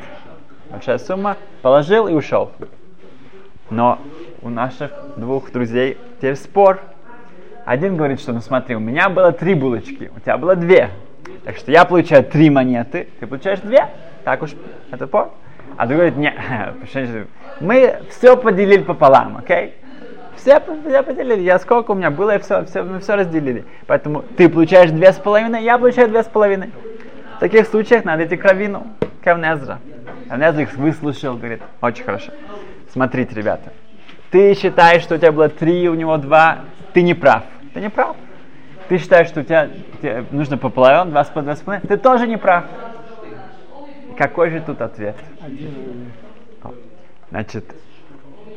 большая 0.71 0.99
сумма, 0.99 1.37
положил 1.62 2.09
и 2.09 2.12
ушел. 2.12 2.50
Но 3.71 3.99
у 4.43 4.49
наших 4.49 4.91
двух 5.17 5.50
друзей 5.53 5.99
теперь 6.19 6.37
спор. 6.37 6.81
Один 7.65 7.97
говорит, 7.97 8.21
что 8.21 8.33
ну 8.33 8.41
смотри, 8.41 8.75
у 8.75 8.81
меня 8.81 9.09
было 9.09 9.33
три 9.33 9.55
булочки, 9.55 10.11
у 10.17 10.21
тебя 10.21 10.39
было 10.39 10.57
две. 10.57 10.91
Так 11.45 11.57
что 11.57 11.71
я 11.71 11.85
получаю 11.85 12.25
три 12.25 12.50
монеты, 12.50 13.09
ты 13.21 13.27
получаешь 13.27 13.61
две. 13.61 13.89
Так 14.25 14.43
уж 14.43 14.50
это 14.91 15.07
пор. 15.07 15.31
А 15.77 15.87
другой 15.87 16.11
говорит, 16.11 16.35
нет, 16.35 17.27
мы 17.61 18.00
все 18.11 18.37
поделили 18.37 18.83
пополам, 18.83 19.37
окей? 19.37 19.75
Все, 20.37 20.61
все 20.87 21.03
поделили. 21.03 21.43
Я 21.43 21.59
сколько 21.59 21.91
у 21.91 21.95
меня 21.95 22.11
было, 22.11 22.37
и 22.37 22.39
все, 22.39 22.65
все, 22.65 22.83
мы 22.83 23.00
все 23.00 23.15
разделили. 23.15 23.65
Поэтому 23.87 24.23
ты 24.37 24.49
получаешь 24.49 24.91
две 24.91 25.12
с 25.12 25.17
половиной, 25.17 25.62
я 25.62 25.79
получаю 25.79 26.09
две 26.09 26.23
с 26.23 26.27
половиной. 26.27 26.73
В 27.37 27.41
таких 27.41 27.67
случаях 27.67 28.05
надо 28.05 28.25
идти 28.25 28.37
к 28.37 28.45
раввину, 28.45 28.87
к 29.23 29.27
Эвнезра. 29.27 29.79
Их 30.30 30.75
выслушал, 30.75 31.37
говорит, 31.37 31.60
очень 31.80 32.04
хорошо. 32.04 32.32
Смотрите, 32.92 33.34
ребята, 33.34 33.72
ты 34.30 34.54
считаешь, 34.54 35.02
что 35.02 35.16
у 35.16 35.18
тебя 35.18 35.32
было 35.32 35.49
три, 35.49 35.88
у 35.88 35.94
него 35.94 36.16
два, 36.18 36.60
ты 36.92 37.02
не 37.02 37.14
прав. 37.14 37.42
Ты 37.75 37.80
не 37.80 37.90
прав. 37.90 38.16
Ты 38.88 38.99
считаешь, 38.99 39.28
что 39.28 39.40
у 39.40 39.42
тебя, 39.42 39.68
тебе 40.00 40.25
нужно 40.30 40.56
пополам, 40.56 41.10
два 41.10 41.25
с 41.25 41.30
два 41.30 41.56
с 41.56 41.60
половиной, 41.60 41.87
ты 41.87 41.96
тоже 41.96 42.28
не 42.28 42.37
прав. 42.37 42.64
Какой 44.16 44.50
же 44.50 44.60
тут 44.60 44.80
ответ? 44.80 45.16
Значит, 47.30 47.64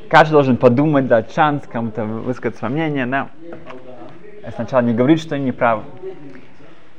каждый 0.10 0.34
должен 0.34 0.58
подумать, 0.58 1.08
дать 1.08 1.34
шанс 1.34 1.64
кому-то 1.68 2.04
высказать 2.06 2.58
свое 2.58 2.74
мнение. 2.74 3.06
Да? 3.06 3.30
Сначала 4.56 4.82
не 4.82 4.94
говорить, 4.94 5.22
что 5.22 5.38
не 5.38 5.52
правы. 5.52 5.84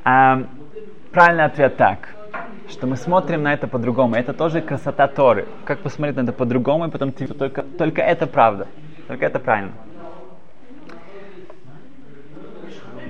А, 0.04 0.44
правильный 1.12 1.44
ответ 1.44 1.76
так, 1.76 2.13
что 2.68 2.86
мы 2.86 2.96
смотрим 2.96 3.42
на 3.42 3.52
это 3.52 3.66
по-другому. 3.66 4.14
Это 4.14 4.32
тоже 4.32 4.60
красота 4.60 5.06
Торы. 5.08 5.46
Как 5.64 5.80
посмотреть 5.80 6.16
на 6.16 6.22
это 6.22 6.32
по-другому, 6.32 6.86
и 6.86 6.90
потом 6.90 7.12
ты, 7.12 7.26
только, 7.26 7.62
только 7.62 8.02
это 8.02 8.26
правда. 8.26 8.66
Только 9.06 9.26
это 9.26 9.38
правильно. 9.38 9.72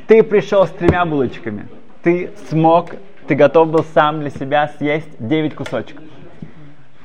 Ты 0.07 0.23
пришел 0.23 0.67
с 0.67 0.71
тремя 0.71 1.05
булочками. 1.05 1.69
Ты 2.03 2.33
смог, 2.51 2.91
ты 3.27 3.35
готов 3.35 3.71
был 3.71 3.85
сам 3.95 4.21
для 4.21 4.31
себя 4.31 4.69
съесть 4.77 5.09
9 5.19 5.55
кусочков. 5.55 6.05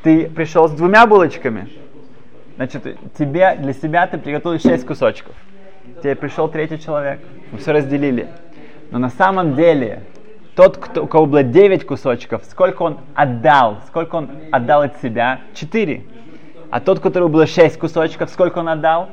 Ты 0.04 0.30
пришел 0.30 0.68
с 0.68 0.72
двумя 0.72 1.06
булочками. 1.06 1.70
Значит, 2.56 2.98
тебе, 3.18 3.56
для 3.56 3.74
себя 3.74 4.08
ты 4.08 4.18
приготовил 4.18 4.60
шесть 4.60 4.86
кусочков. 4.86 5.36
Тебе 6.02 6.16
пришел 6.16 6.50
третий 6.50 6.80
человек. 6.80 7.20
Мы 7.52 7.60
все 7.60 7.72
разделили. 7.72 8.28
Но 8.92 9.00
на 9.00 9.10
самом 9.10 9.56
деле, 9.56 10.04
тот, 10.60 10.76
кто, 10.76 11.06
у 11.06 11.08
кого 11.08 11.26
было 11.26 11.42
девять 11.42 11.86
кусочков, 11.86 12.44
сколько 12.44 12.82
он 12.82 12.98
отдал? 13.16 13.78
Сколько 13.88 14.16
он 14.16 14.30
отдал 14.52 14.82
от 14.82 15.02
себя? 15.02 15.40
Четыре. 15.54 16.04
А 16.70 16.82
тот, 16.82 16.98
у 16.98 17.02
которого 17.02 17.30
было 17.30 17.48
шесть 17.48 17.80
кусочков, 17.80 18.30
сколько 18.30 18.58
он 18.58 18.68
отдал? 18.68 19.08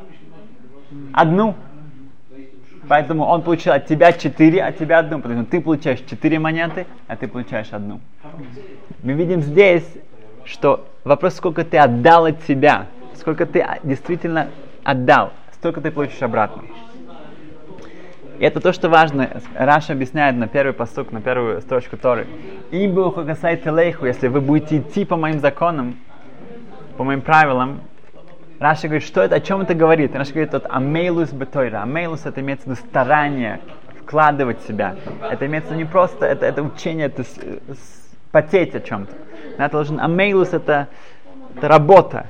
Одну. 1.12 1.54
Поэтому 2.88 3.26
он 3.26 3.42
получил 3.42 3.74
от 3.74 3.86
тебя 3.86 4.12
четыре, 4.12 4.64
от 4.64 4.76
тебя 4.76 4.98
одну. 4.98 5.20
Потому 5.20 5.42
что 5.42 5.52
ты 5.52 5.60
получаешь 5.60 6.00
четыре 6.00 6.40
монеты, 6.40 6.84
а 7.06 7.14
ты 7.14 7.28
получаешь 7.28 7.68
одну. 7.70 8.00
Мы 9.04 9.12
видим 9.12 9.40
здесь, 9.40 9.86
что 10.42 10.84
вопрос, 11.04 11.36
сколько 11.36 11.64
ты 11.64 11.78
отдал 11.78 12.24
от 12.24 12.42
себя, 12.42 12.86
сколько 13.14 13.46
ты 13.46 13.64
действительно 13.84 14.48
отдал, 14.82 15.32
столько 15.52 15.80
ты 15.80 15.92
получишь 15.92 16.22
обратно. 16.22 16.64
И 18.38 18.44
это 18.44 18.60
то, 18.60 18.72
что 18.72 18.88
важно. 18.88 19.40
Раша 19.54 19.92
объясняет 19.92 20.36
на 20.36 20.46
первый 20.46 20.72
поступ, 20.72 21.12
на 21.12 21.20
первую 21.20 21.60
строчку 21.62 21.96
Торы. 21.96 22.26
«Им 22.70 22.94
был 22.94 23.10
хукасай 23.10 23.56
телейху, 23.56 24.06
если 24.06 24.28
вы 24.28 24.40
будете 24.40 24.78
идти 24.78 25.04
по 25.04 25.16
моим 25.16 25.40
законам, 25.40 25.96
по 26.96 27.04
моим 27.04 27.22
правилам, 27.22 27.80
Раши 28.58 28.88
говорит, 28.88 29.06
что 29.06 29.20
это, 29.20 29.36
о 29.36 29.40
чем 29.40 29.60
это 29.60 29.74
говорит? 29.74 30.14
Раши 30.14 30.32
говорит, 30.32 30.54
от 30.54 30.64
עמלות 30.68 31.30
בתורה. 31.30 31.82
עמלות 31.82 32.24
это 32.24 32.40
имеется 32.40 32.64
в 32.64 32.70
виду 32.70 32.80
старание, 32.88 33.60
вкладывать 34.00 34.62
себя. 34.62 34.96
Это 35.30 35.46
имеется 35.46 35.70
в 35.70 35.72
виду 35.72 35.84
не 35.84 35.90
просто, 35.90 36.24
это, 36.24 36.46
это 36.46 36.62
учение, 36.62 37.06
это 37.06 37.22
с, 37.22 37.36
с, 37.36 38.08
потеть 38.32 38.74
о 38.74 38.80
чем-то. 38.80 39.12
Это 39.58 39.72
должен, 39.72 40.00
עמלות 40.00 40.54
это, 40.54 40.88
это 41.54 41.68
работа. 41.68 42.28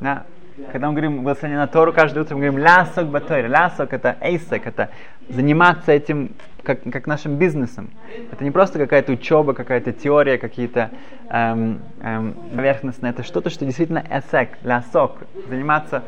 Да? 0.00 0.24
Когда 0.72 0.88
мы 0.88 0.94
говорим 0.94 1.22
благословение 1.22 1.60
на 1.60 1.68
Тору, 1.68 1.92
каждое 1.92 2.20
утро 2.20 2.34
мы 2.34 2.42
говорим 2.42 2.58
לעסוק 2.58 3.06
בתורה. 3.08 3.46
לעסוק 3.46 3.92
это 3.92 4.16
עסק, 4.20 4.66
это 4.66 4.90
заниматься 5.28 5.92
этим 5.92 6.32
как, 6.64 6.82
как 6.82 7.06
нашим 7.06 7.36
бизнесом. 7.36 7.90
Это 8.32 8.42
не 8.42 8.50
просто 8.50 8.78
какая-то 8.78 9.12
учеба, 9.12 9.54
какая-то 9.54 9.92
теория, 9.92 10.36
какие-то 10.36 10.90
эм, 11.30 11.80
эм, 12.02 12.34
поверхностные. 12.54 13.10
Это 13.10 13.22
что-то, 13.22 13.50
что 13.50 13.64
действительно 13.64 14.04
эсек, 14.10 14.58
лясок, 14.64 15.12
заниматься, 15.48 16.02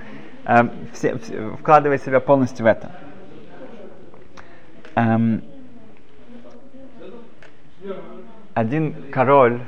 эм, 0.47 0.71
все, 0.93 1.17
все, 1.19 1.51
вкладывая 1.61 1.99
себя 1.99 2.19
полностью 2.19 2.65
в 2.65 2.69
это. 2.69 2.91
Эм, 4.97 5.43
один 8.55 8.97
король, 9.13 9.61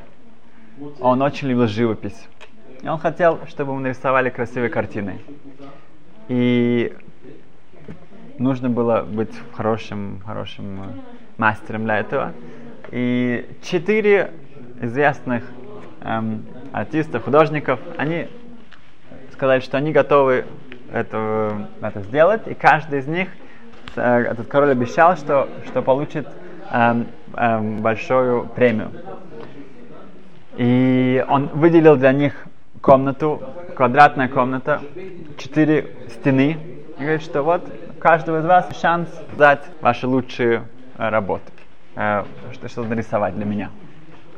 он 1.00 1.22
очень 1.22 1.48
любил 1.48 1.68
живопись. 1.68 2.28
И 2.82 2.88
он 2.88 2.98
хотел, 2.98 3.38
чтобы 3.46 3.74
мы 3.74 3.80
нарисовали 3.80 4.28
красивые 4.28 4.68
картины. 4.68 5.20
И 6.28 6.92
нужно 8.38 8.70
было 8.70 9.02
быть 9.02 9.32
хорошим, 9.54 10.20
хорошим 10.26 10.82
э, 10.82 10.86
мастером 11.36 11.84
для 11.84 11.98
этого. 11.98 12.32
И 12.90 13.48
четыре 13.62 14.32
известных 14.80 15.44
эм, 16.00 16.44
артистов, 16.72 17.22
художников, 17.22 17.78
они 17.96 18.26
сказали, 19.32 19.60
что 19.60 19.78
они 19.78 19.92
готовы 19.92 20.44
это, 20.92 21.68
это 21.80 22.00
сделать, 22.00 22.48
и 22.48 22.54
каждый 22.54 22.98
из 22.98 23.06
них, 23.06 23.28
э, 23.94 24.22
этот 24.22 24.48
король 24.48 24.72
обещал, 24.72 25.16
что, 25.16 25.48
что 25.66 25.82
получит 25.82 26.26
эм, 26.72 27.06
эм, 27.36 27.76
большую 27.80 28.46
премию. 28.46 28.90
И 30.56 31.24
он 31.28 31.46
выделил 31.54 31.96
для 31.96 32.12
них 32.12 32.34
комнату, 32.82 33.40
квадратная 33.76 34.28
комната, 34.28 34.82
четыре 35.38 35.96
стены, 36.10 36.58
и 36.98 37.00
говорит, 37.00 37.22
что 37.22 37.42
вот 37.42 37.64
каждого 37.98 38.40
из 38.40 38.44
вас 38.44 38.68
шанс 38.78 39.08
дать 39.38 39.62
ваши 39.80 40.06
лучшие 40.06 40.64
э, 40.98 41.08
работы, 41.08 41.50
э, 41.94 42.24
что, 42.52 42.68
что 42.68 42.82
нарисовать 42.82 43.36
для 43.36 43.46
меня. 43.46 43.70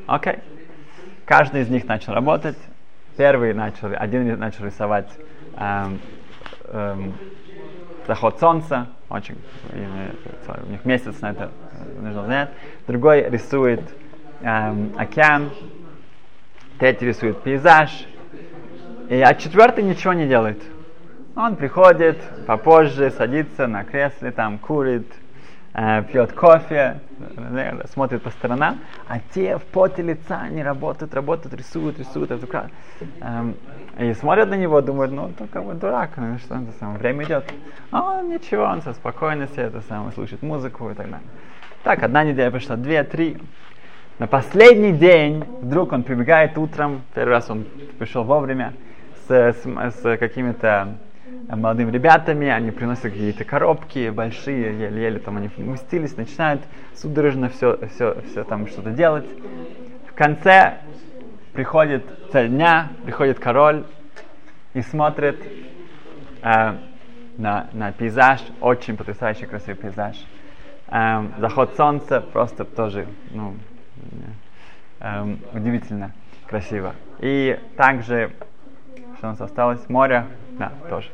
Окей. 0.06 0.34
Okay. 0.34 0.42
Каждый 1.24 1.62
из 1.62 1.70
них 1.70 1.86
начал 1.86 2.12
работать. 2.12 2.58
Первый 3.16 3.54
начал, 3.54 3.88
один 3.96 4.38
начал 4.38 4.66
рисовать 4.66 5.08
эм, 5.56 6.00
эм, 6.64 7.14
заход 8.06 8.38
солнца, 8.40 8.88
очень, 9.08 9.38
у 10.66 10.70
них 10.70 10.84
месяц 10.84 11.20
на 11.20 11.30
это 11.30 11.50
нужно 12.00 12.24
занять. 12.24 12.50
Другой 12.86 13.30
рисует 13.30 13.80
эм, 14.42 14.92
океан, 14.98 15.50
третий 16.78 17.06
рисует 17.06 17.40
пейзаж, 17.42 18.06
и, 19.08 19.20
а 19.20 19.34
четвертый 19.34 19.84
ничего 19.84 20.12
не 20.12 20.26
делает. 20.26 20.62
Он 21.36 21.56
приходит 21.56 22.18
попозже, 22.46 23.10
садится 23.10 23.66
на 23.66 23.84
кресле, 23.84 24.30
там 24.30 24.58
курит, 24.58 25.12
э, 25.74 26.02
пьет 26.04 26.32
кофе, 26.32 27.00
э, 27.36 27.86
смотрит 27.88 28.22
по 28.22 28.30
сторонам, 28.30 28.78
а 29.08 29.18
те 29.34 29.58
в 29.58 29.62
поте 29.64 30.02
лица, 30.02 30.40
они 30.42 30.62
работают, 30.62 31.12
работают, 31.12 31.54
рисуют, 31.54 31.98
рисуют, 31.98 32.30
эту 32.30 32.46
эм, 33.20 33.56
и 33.98 34.14
смотрят 34.14 34.48
на 34.48 34.54
него, 34.54 34.80
думают, 34.80 35.12
ну, 35.12 35.32
то 35.36 35.46
как 35.48 35.64
бы 35.64 35.74
дурак, 35.74 36.10
ну, 36.16 36.38
что 36.38 36.54
это 36.54 36.72
самое, 36.78 36.98
время 36.98 37.24
идет. 37.24 37.52
А 37.90 38.18
он 38.18 38.30
ничего, 38.30 38.62
он 38.62 38.82
со 38.82 38.92
спокойно 38.94 39.48
себе 39.48 39.64
это 39.64 39.80
самое, 39.82 40.12
слушает 40.12 40.42
музыку 40.42 40.88
и 40.90 40.94
так 40.94 41.06
далее. 41.06 41.26
Так, 41.82 42.02
одна 42.02 42.24
неделя 42.24 42.50
прошла, 42.50 42.76
две, 42.76 43.02
три. 43.02 43.38
На 44.18 44.28
последний 44.28 44.92
день 44.92 45.44
вдруг 45.60 45.92
он 45.92 46.04
прибегает 46.04 46.56
утром, 46.56 47.02
первый 47.12 47.30
раз 47.30 47.50
он 47.50 47.66
пришел 47.98 48.22
вовремя, 48.22 48.72
с, 49.28 49.30
с, 49.30 50.00
с 50.00 50.16
какими-то 50.16 50.96
молодыми 51.48 51.90
ребятами, 51.90 52.48
они 52.48 52.70
приносят 52.70 53.04
какие-то 53.04 53.44
коробки 53.44 54.10
большие, 54.10 54.78
еле-еле 54.78 55.18
там 55.18 55.36
они 55.36 55.48
вместились, 55.56 56.16
начинают 56.16 56.62
судорожно 56.94 57.48
все, 57.48 57.78
все, 57.88 58.20
все 58.30 58.44
там 58.44 58.66
что-то 58.66 58.90
делать. 58.90 59.26
В 60.08 60.14
конце 60.14 60.78
приходит 61.52 62.04
цель 62.32 62.48
дня, 62.48 62.88
приходит 63.04 63.38
король 63.38 63.84
и 64.74 64.82
смотрит 64.82 65.40
э, 66.42 66.76
на, 67.38 67.68
на 67.72 67.92
пейзаж, 67.92 68.40
очень 68.60 68.96
потрясающий 68.96 69.46
красивый 69.46 69.76
пейзаж. 69.76 70.16
Э, 70.88 71.22
заход 71.38 71.76
солнца 71.76 72.20
просто 72.20 72.64
тоже 72.64 73.06
ну, 73.30 73.54
э, 75.00 75.36
удивительно 75.52 76.12
красиво. 76.46 76.94
И 77.20 77.58
также, 77.76 78.32
что 79.24 79.28
у 79.28 79.30
нас 79.30 79.40
осталось, 79.40 79.88
море, 79.88 80.26
да, 80.58 80.72
тоже 80.90 81.08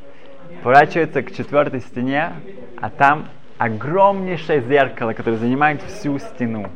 поворачивается 0.64 1.23
к 1.23 1.33
четвертой 1.33 1.81
стене, 1.81 2.33
а 2.81 2.90
там 2.90 3.27
огромнейшее 3.57 4.62
зеркало, 4.62 5.12
которое 5.12 5.37
занимает 5.37 5.81
всю 5.83 6.18
стену. 6.18 6.70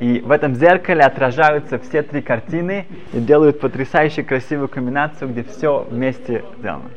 И 0.00 0.20
в 0.24 0.30
этом 0.30 0.54
зеркале 0.54 1.02
отражаются 1.02 1.78
все 1.78 2.02
три 2.02 2.22
картины 2.22 2.86
и 3.12 3.20
делают 3.20 3.60
потрясающе 3.60 4.22
красивую 4.22 4.68
комбинацию, 4.68 5.30
где 5.30 5.42
все 5.42 5.86
вместе 5.90 6.42
сделано. 6.58 6.88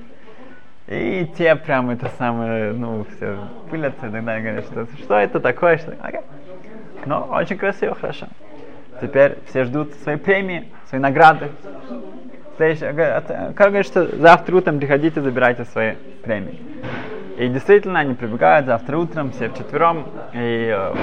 И 0.88 1.30
те 1.38 1.58
прям 1.58 1.90
это 1.90 2.10
самое, 2.18 2.72
ну, 2.72 3.06
все 3.18 3.38
пылятся 3.70 4.08
и 4.08 4.12
так 4.12 4.24
далее, 4.24 4.44
говорят, 4.44 4.66
что, 4.66 4.88
что 5.04 5.16
это 5.16 5.42
такое, 5.42 5.78
что... 5.78 5.92
Okay. 5.92 6.24
Но 7.06 7.28
очень 7.30 7.58
красиво, 7.58 7.96
хорошо. 7.96 8.28
Теперь 9.02 9.38
все 9.48 9.66
ждут 9.66 9.94
своей 9.96 10.18
премии, 10.18 10.72
своей 10.88 11.04
награды. 11.04 11.50
Следующее, 12.58 12.92
как 13.54 13.68
говорит, 13.68 13.86
что 13.86 14.18
завтра 14.18 14.56
утром 14.56 14.80
приходите, 14.80 15.22
забирайте 15.22 15.64
свои 15.66 15.94
премии. 16.24 16.60
И 17.38 17.48
действительно, 17.50 18.00
они 18.00 18.16
прибегают 18.16 18.66
завтра 18.66 18.98
утром, 18.98 19.32
все 19.32 19.50
вчетвером, 19.50 20.08
и, 20.34 20.76
э, 20.76 20.94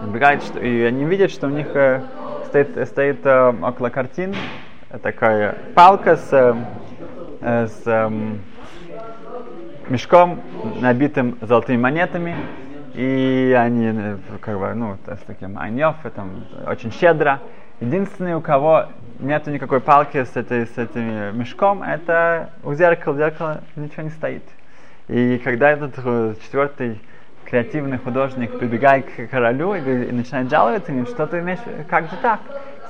прибегают, 0.00 0.42
что, 0.42 0.58
и 0.58 0.82
они 0.84 1.04
видят, 1.04 1.30
что 1.30 1.48
у 1.48 1.50
них 1.50 1.66
э, 1.74 2.00
стоит, 2.46 2.88
стоит 2.88 3.26
э, 3.26 3.54
около 3.62 3.90
картин 3.90 4.34
такая 5.02 5.54
палка 5.74 6.16
с, 6.16 6.32
э, 6.32 7.66
с 7.66 7.82
э, 7.84 8.10
мешком, 9.90 10.40
набитым 10.80 11.36
золотыми 11.42 11.76
монетами, 11.76 12.36
и 12.94 13.54
они, 13.58 14.18
как 14.40 14.58
бы, 14.58 14.72
ну, 14.72 14.96
с 15.06 15.20
таким 15.26 15.58
аньев, 15.58 15.96
там, 16.14 16.44
очень 16.66 16.90
щедро. 16.90 17.40
Единственный, 17.80 18.34
у 18.34 18.40
кого 18.40 18.86
нету 19.18 19.50
никакой 19.50 19.80
палки 19.80 20.24
с, 20.24 20.36
этой, 20.36 20.66
с 20.66 20.78
этим 20.78 21.38
мешком, 21.38 21.82
это 21.82 22.50
у 22.62 22.74
зеркала, 22.74 23.16
зеркала 23.16 23.60
ничего 23.76 24.02
не 24.02 24.10
стоит. 24.10 24.42
И 25.08 25.38
когда 25.38 25.70
этот 25.70 25.94
э, 26.02 26.34
четвертый 26.42 27.00
креативный 27.44 27.98
художник 27.98 28.58
прибегает 28.58 29.06
к 29.06 29.28
королю 29.28 29.74
и, 29.74 29.80
и 29.80 30.12
начинает 30.12 30.50
жаловаться, 30.50 30.92
говорит, 30.92 31.10
что 31.10 31.26
ты 31.26 31.40
имеешь, 31.40 31.58
как 31.88 32.10
же 32.10 32.16
так? 32.22 32.40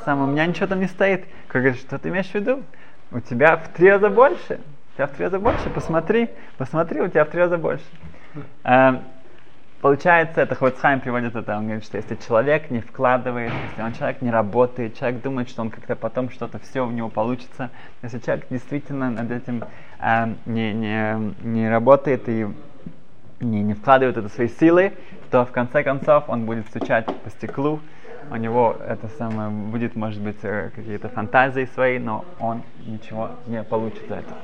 Сам 0.04 0.22
у 0.22 0.26
меня 0.26 0.46
ничего 0.46 0.66
там 0.66 0.80
не 0.80 0.86
стоит. 0.86 1.24
Как 1.48 1.62
говорит, 1.62 1.80
что 1.80 1.98
ты 1.98 2.08
имеешь 2.10 2.28
в 2.28 2.34
виду? 2.34 2.62
У 3.10 3.20
тебя 3.20 3.56
в 3.56 3.68
три 3.68 3.90
раза 3.90 4.10
больше. 4.10 4.60
У 4.92 4.96
тебя 4.96 5.06
в 5.06 5.10
три 5.10 5.24
раза 5.24 5.38
больше, 5.38 5.70
посмотри, 5.70 6.30
посмотри, 6.56 7.00
у 7.00 7.08
тебя 7.08 7.24
в 7.24 7.28
три 7.30 7.40
раза 7.40 7.58
больше. 7.58 7.84
Получается, 9.84 10.40
это 10.40 10.54
Хвацхайм 10.54 11.00
приводит 11.00 11.36
это, 11.36 11.58
он 11.58 11.64
говорит, 11.64 11.84
что 11.84 11.98
если 11.98 12.14
человек 12.14 12.70
не 12.70 12.80
вкладывает, 12.80 13.52
если 13.68 13.82
он 13.82 13.92
человек 13.92 14.22
не 14.22 14.30
работает, 14.30 14.98
человек 14.98 15.20
думает, 15.20 15.50
что 15.50 15.60
он 15.60 15.68
как-то 15.68 15.94
потом 15.94 16.30
что-то 16.30 16.58
все 16.58 16.86
у 16.86 16.90
него 16.90 17.10
получится, 17.10 17.68
если 18.00 18.18
человек 18.18 18.46
действительно 18.48 19.10
над 19.10 19.30
этим 19.30 19.62
э, 20.00 20.34
не, 20.46 20.72
не, 20.72 21.34
не 21.42 21.68
работает 21.68 22.26
и 22.30 22.46
не, 23.40 23.62
не 23.62 23.74
вкладывает 23.74 24.16
это 24.16 24.30
свои 24.30 24.48
силы, 24.48 24.94
то 25.30 25.44
в 25.44 25.52
конце 25.52 25.82
концов 25.82 26.30
он 26.30 26.46
будет 26.46 26.66
стучать 26.68 27.04
по 27.04 27.28
стеклу, 27.28 27.78
у 28.30 28.36
него 28.36 28.78
это 28.88 29.08
самое 29.18 29.50
будет, 29.50 29.96
может 29.96 30.22
быть, 30.22 30.38
э, 30.44 30.70
какие-то 30.74 31.10
фантазии 31.10 31.68
свои, 31.74 31.98
но 31.98 32.24
он 32.40 32.62
ничего 32.86 33.32
не 33.46 33.62
получит 33.62 34.08
за 34.08 34.14
это. 34.14 34.34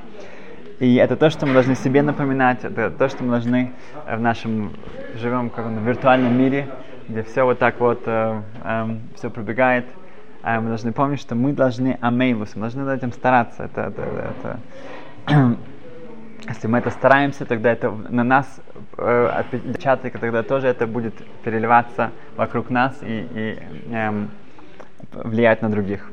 И 0.81 0.95
это 0.95 1.15
то, 1.15 1.29
что 1.29 1.45
мы 1.45 1.53
должны 1.53 1.75
себе 1.75 2.01
напоминать, 2.01 2.65
это 2.65 2.89
то, 2.89 3.07
что 3.07 3.23
мы 3.23 3.29
должны 3.29 3.71
в 4.11 4.19
нашем, 4.19 4.73
живем 5.13 5.51
как 5.51 5.67
в 5.67 5.87
виртуальном 5.87 6.35
мире, 6.35 6.69
где 7.07 7.21
все 7.21 7.43
вот 7.43 7.59
так 7.59 7.79
вот, 7.79 8.01
э, 8.07 8.41
э, 8.63 8.97
все 9.13 9.29
пробегает. 9.29 9.85
Э, 10.43 10.59
мы 10.59 10.69
должны 10.69 10.91
помнить, 10.91 11.21
что 11.21 11.35
мы 11.35 11.53
должны 11.53 11.99
амейлус, 12.01 12.55
мы 12.55 12.61
должны 12.61 12.83
над 12.83 12.97
этим 12.97 13.11
стараться. 13.11 13.65
Это, 13.65 13.93
это, 13.95 14.59
это, 15.27 15.57
если 16.49 16.65
мы 16.65 16.79
это 16.79 16.89
стараемся, 16.89 17.45
тогда 17.45 17.71
это 17.71 17.91
на 17.91 18.23
нас 18.23 18.59
э, 18.97 19.25
отпечаток, 19.27 20.17
тогда 20.17 20.41
тоже 20.41 20.65
это 20.65 20.87
будет 20.87 21.13
переливаться 21.43 22.09
вокруг 22.35 22.71
нас 22.71 22.97
и, 23.03 23.27
и 23.35 23.59
э, 23.93 24.25
влиять 25.11 25.61
на 25.61 25.69
других. 25.69 26.09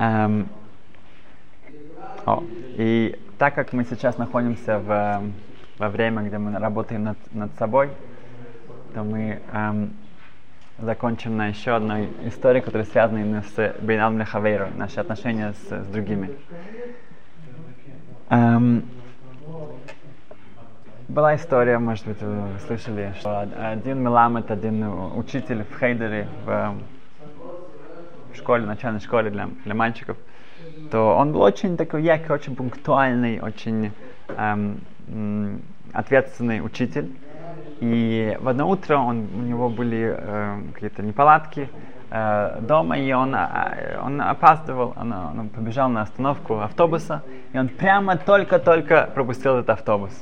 Эм, 0.00 0.48
о, 2.26 2.42
и 2.76 3.18
так 3.38 3.54
как 3.54 3.72
мы 3.72 3.84
сейчас 3.84 4.18
находимся 4.18 4.78
в, 4.78 5.22
во 5.78 5.88
время, 5.88 6.22
где 6.22 6.38
мы 6.38 6.58
работаем 6.58 7.04
над, 7.04 7.18
над 7.32 7.50
собой, 7.58 7.90
то 8.94 9.02
мы 9.02 9.40
эм, 9.52 9.92
закончим 10.78 11.36
на 11.36 11.48
еще 11.48 11.72
одной 11.72 12.08
истории, 12.24 12.60
которая 12.60 12.86
связана 12.86 13.18
именно 13.18 13.42
с 13.42 13.74
Бейнал 13.80 14.10
Млехавейру, 14.10 14.68
наши 14.76 15.00
отношения 15.00 15.52
с, 15.52 15.84
с 15.84 15.86
другими. 15.86 16.30
Эм, 18.28 18.84
была 21.08 21.34
история, 21.34 21.78
может 21.78 22.06
быть, 22.06 22.22
вы 22.22 22.58
слышали, 22.66 23.14
что 23.18 23.40
один 23.40 24.02
Меламет, 24.02 24.50
один 24.50 24.84
учитель 25.16 25.64
в 25.64 25.78
Хейдере, 25.78 26.28
в, 26.44 26.74
в 28.32 28.36
школе, 28.36 28.64
начальной 28.64 29.00
школе 29.00 29.30
для, 29.30 29.48
для 29.64 29.74
мальчиков, 29.74 30.16
то 30.90 31.16
он 31.16 31.32
был 31.32 31.42
очень 31.42 31.76
такой 31.76 32.02
яркий, 32.02 32.32
очень 32.32 32.56
пунктуальный, 32.56 33.40
очень 33.40 33.92
эм, 34.28 34.80
ответственный 35.92 36.64
учитель. 36.64 37.10
И 37.80 38.36
в 38.40 38.48
одно 38.48 38.68
утро 38.68 38.98
он, 38.98 39.28
у 39.34 39.42
него 39.42 39.68
были 39.70 40.14
э, 40.16 40.62
какие-то 40.74 41.02
неполадки 41.02 41.70
э, 42.10 42.60
дома, 42.60 42.98
и 42.98 43.10
он, 43.12 43.34
э, 43.34 43.98
он 44.02 44.20
опаздывал, 44.20 44.92
он, 44.96 45.12
он 45.12 45.48
побежал 45.48 45.88
на 45.88 46.02
остановку 46.02 46.60
автобуса, 46.60 47.22
и 47.52 47.58
он 47.58 47.68
прямо 47.68 48.18
только-только 48.18 49.10
пропустил 49.14 49.56
этот 49.56 49.70
автобус. 49.70 50.12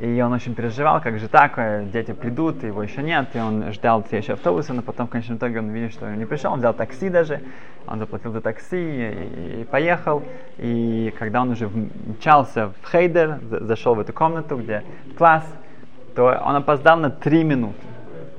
И 0.00 0.18
он 0.22 0.32
очень 0.32 0.54
переживал, 0.54 1.02
как 1.02 1.18
же 1.18 1.28
так, 1.28 1.58
э, 1.58 1.84
дети 1.92 2.12
придут, 2.12 2.62
его 2.62 2.82
еще 2.82 3.02
нет, 3.02 3.28
и 3.34 3.38
он 3.38 3.70
ждал 3.70 4.02
следующий 4.08 4.32
автобус, 4.32 4.66
но 4.70 4.80
потом 4.80 5.06
в 5.06 5.10
конечном 5.10 5.36
итоге 5.36 5.58
он 5.58 5.68
видит, 5.68 5.92
что 5.92 6.06
он 6.06 6.18
не 6.18 6.24
пришел, 6.24 6.52
он 6.54 6.60
взял 6.60 6.72
такси 6.72 7.10
даже, 7.10 7.42
он 7.86 7.98
заплатил 7.98 8.32
за 8.32 8.40
такси 8.40 8.78
и, 8.78 9.60
и 9.60 9.64
поехал. 9.64 10.22
И 10.56 11.12
когда 11.18 11.42
он 11.42 11.50
уже 11.50 11.68
мчался 11.68 12.72
в 12.80 12.90
Хейдер, 12.90 13.40
зашел 13.50 13.94
в 13.94 14.00
эту 14.00 14.14
комнату, 14.14 14.56
где 14.56 14.84
класс, 15.18 15.44
то 16.14 16.40
он 16.46 16.56
опоздал 16.56 16.96
на 16.96 17.10
три 17.10 17.44
минуты. 17.44 17.86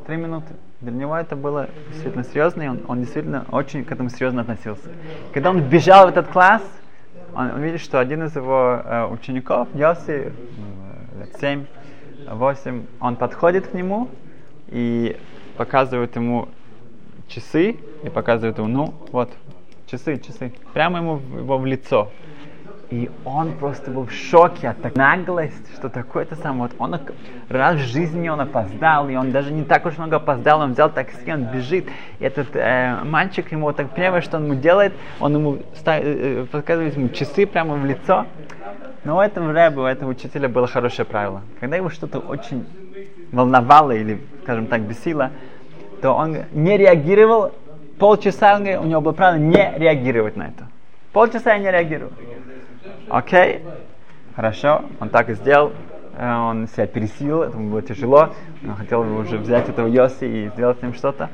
Три 0.08 0.18
минуты. 0.18 0.56
Для 0.80 0.92
него 0.92 1.16
это 1.16 1.36
было 1.36 1.70
действительно 1.90 2.24
серьезно, 2.24 2.64
и 2.64 2.68
он, 2.70 2.80
он 2.88 3.02
действительно 3.02 3.46
очень 3.52 3.86
к 3.86 3.92
этому 3.92 4.10
серьезно 4.10 4.42
относился. 4.42 4.90
Когда 5.32 5.52
он 5.52 5.62
бежал 5.62 6.08
в 6.08 6.10
этот 6.10 6.28
класс, 6.30 6.64
он, 7.36 7.52
он 7.52 7.62
видит, 7.62 7.82
что 7.82 8.00
один 8.00 8.24
из 8.24 8.36
его 8.36 8.82
э, 8.84 9.06
учеников, 9.06 9.68
Йоси, 9.76 10.34
лет 11.22 11.36
7, 11.40 11.66
8, 12.30 12.86
он 13.00 13.16
подходит 13.16 13.68
к 13.68 13.74
нему 13.74 14.10
и 14.68 15.18
показывает 15.58 16.16
ему 16.16 16.50
часы, 17.28 17.78
и 18.04 18.10
показывает 18.10 18.58
ему, 18.58 18.68
ну, 18.68 18.94
вот, 19.12 19.30
часы, 19.86 20.18
часы, 20.18 20.54
прямо 20.74 21.00
ему 21.00 21.16
в, 21.16 21.38
его 21.38 21.58
в 21.58 21.66
лицо. 21.66 22.12
И 22.90 23.10
он 23.24 23.54
просто 23.54 23.90
был 23.90 24.08
в 24.08 24.12
шоке 24.12 24.68
от 24.68 24.82
такой 24.82 24.98
наглости, 24.98 25.72
что 25.76 25.88
такое-то 25.88 26.36
самое. 26.36 26.64
Вот 26.64 26.74
он 26.78 27.00
раз 27.48 27.76
в 27.78 27.80
жизни 27.80 28.28
он 28.28 28.42
опоздал, 28.42 29.08
и 29.08 29.16
он 29.16 29.32
даже 29.32 29.54
не 29.54 29.64
так 29.64 29.86
уж 29.86 29.98
много 29.98 30.18
опоздал, 30.18 30.60
он 30.60 30.74
взял 30.74 30.90
такси, 30.90 31.32
он 31.32 31.46
бежит. 31.46 31.88
И 32.20 32.26
этот 32.26 32.54
э, 32.54 33.00
мальчик 33.06 33.50
ему 33.54 33.68
вот 33.68 33.78
так 33.78 33.96
первое, 33.96 34.20
что 34.20 34.38
он 34.38 34.46
ему 34.46 34.56
делает, 34.56 34.92
он 35.22 35.36
ему 35.36 35.60
ставит, 35.74 36.04
э, 36.06 36.46
показывает 36.52 36.98
ему 36.98 37.08
часы 37.10 37.46
прямо 37.46 37.76
в 37.76 37.86
лицо. 37.86 38.26
Но 39.04 39.18
у 39.18 39.20
этого 39.20 39.52
рэба, 39.52 39.82
у 39.82 39.86
этого 39.86 40.12
учителя 40.12 40.48
было 40.48 40.68
хорошее 40.68 41.06
правило. 41.06 41.42
Когда 41.60 41.76
его 41.76 41.90
что-то 41.90 42.20
очень 42.20 42.66
волновало 43.32 43.92
или, 43.92 44.22
скажем 44.44 44.68
так, 44.68 44.82
бесило, 44.82 45.32
то 46.02 46.12
он 46.12 46.38
не 46.52 46.78
реагировал. 46.78 47.52
Полчаса 47.98 48.58
у 48.58 48.86
него 48.86 49.02
было 49.02 49.14
правило 49.14 49.40
не 49.40 49.74
реагировать 49.78 50.36
на 50.36 50.44
это. 50.44 50.68
Полчаса 51.14 51.54
я 51.54 51.60
не 51.60 51.72
реагировал. 51.72 52.14
Окей, 53.10 53.64
хорошо, 54.36 54.84
он 55.00 55.10
так 55.10 55.30
и 55.30 55.34
сделал. 55.34 55.74
Э, 56.18 56.36
он 56.36 56.68
себя 56.68 56.88
пересилил, 56.88 57.44
это 57.44 57.58
было 57.58 57.82
тяжело. 57.82 58.30
Он 58.64 58.76
хотел 58.76 59.02
уже 59.02 59.38
взять 59.38 59.70
этого 59.70 59.88
Йоси 59.88 60.26
и 60.26 60.50
сделать 60.50 60.80
с 60.80 60.82
ним 60.82 60.94
что-то. 60.94 61.30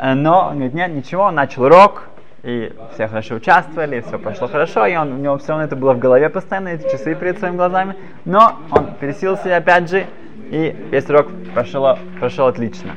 Э, 0.00 0.14
но 0.14 0.48
он 0.48 0.54
говорит, 0.54 0.74
нет, 0.74 0.92
ничего, 0.92 1.24
он 1.24 1.34
начал 1.34 1.64
урок, 1.64 2.08
и 2.42 2.72
все 2.94 3.06
хорошо 3.06 3.36
участвовали, 3.36 4.00
все 4.00 4.18
пошло 4.18 4.48
хорошо, 4.48 4.86
и 4.86 4.96
он, 4.96 5.12
у 5.12 5.16
него 5.16 5.38
все 5.38 5.48
равно 5.48 5.64
это 5.64 5.76
было 5.76 5.92
в 5.92 5.98
голове 5.98 6.28
постоянно, 6.28 6.68
эти 6.68 6.90
часы 6.90 7.14
перед 7.14 7.38
своими 7.38 7.56
глазами, 7.56 7.96
но 8.24 8.58
он 8.70 8.94
пересилил 9.00 9.36
себя 9.36 9.58
опять 9.58 9.88
же, 9.88 10.06
и 10.50 10.74
весь 10.90 11.08
урок 11.08 11.28
прошел, 11.54 11.96
прошел 12.18 12.46
отлично. 12.46 12.92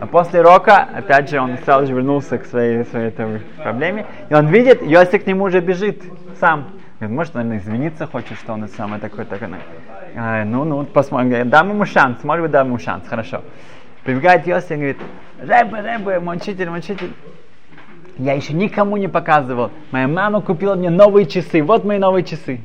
А 0.00 0.06
после 0.06 0.40
урока, 0.40 0.88
опять 0.94 1.30
же, 1.30 1.40
он 1.40 1.56
сразу 1.58 1.86
же 1.86 1.94
вернулся 1.94 2.36
к 2.36 2.44
своей, 2.44 2.84
своей 2.86 3.08
этой 3.08 3.40
проблеме, 3.62 4.06
и 4.28 4.34
он 4.34 4.48
видит, 4.48 4.82
Йоси 4.82 5.18
к 5.18 5.26
нему 5.26 5.44
уже 5.44 5.60
бежит 5.60 6.02
сам. 6.38 6.72
Говорит, 6.98 7.16
может, 7.16 7.34
наверное, 7.34 7.58
извиниться 7.58 8.06
хочет, 8.06 8.36
что 8.38 8.52
он 8.52 8.68
самый 8.68 9.00
такой, 9.00 9.24
такой. 9.24 9.48
А, 10.16 10.44
ну, 10.44 10.64
ну, 10.64 10.84
посмотрим, 10.84 11.48
дам 11.48 11.70
ему 11.70 11.86
шанс, 11.86 12.22
может 12.24 12.42
быть, 12.42 12.50
дам 12.50 12.68
ему 12.68 12.78
шанс, 12.78 13.08
хорошо. 13.08 13.42
Прибегает 14.04 14.46
Йоси 14.46 14.72
и 14.72 14.76
говорит, 14.76 14.98
Рэбе, 15.40 15.80
Рэбе, 15.80 16.20
мой 16.20 16.36
учитель, 16.36 16.68
я 18.18 18.34
еще 18.34 18.52
никому 18.52 18.96
не 18.96 19.08
показывал. 19.08 19.70
Моя 19.90 20.08
мама 20.08 20.40
купила 20.40 20.74
мне 20.74 20.90
новые 20.90 21.26
часы. 21.26 21.62
Вот 21.62 21.84
мои 21.84 21.98
новые 21.98 22.24
часы. 22.24 22.60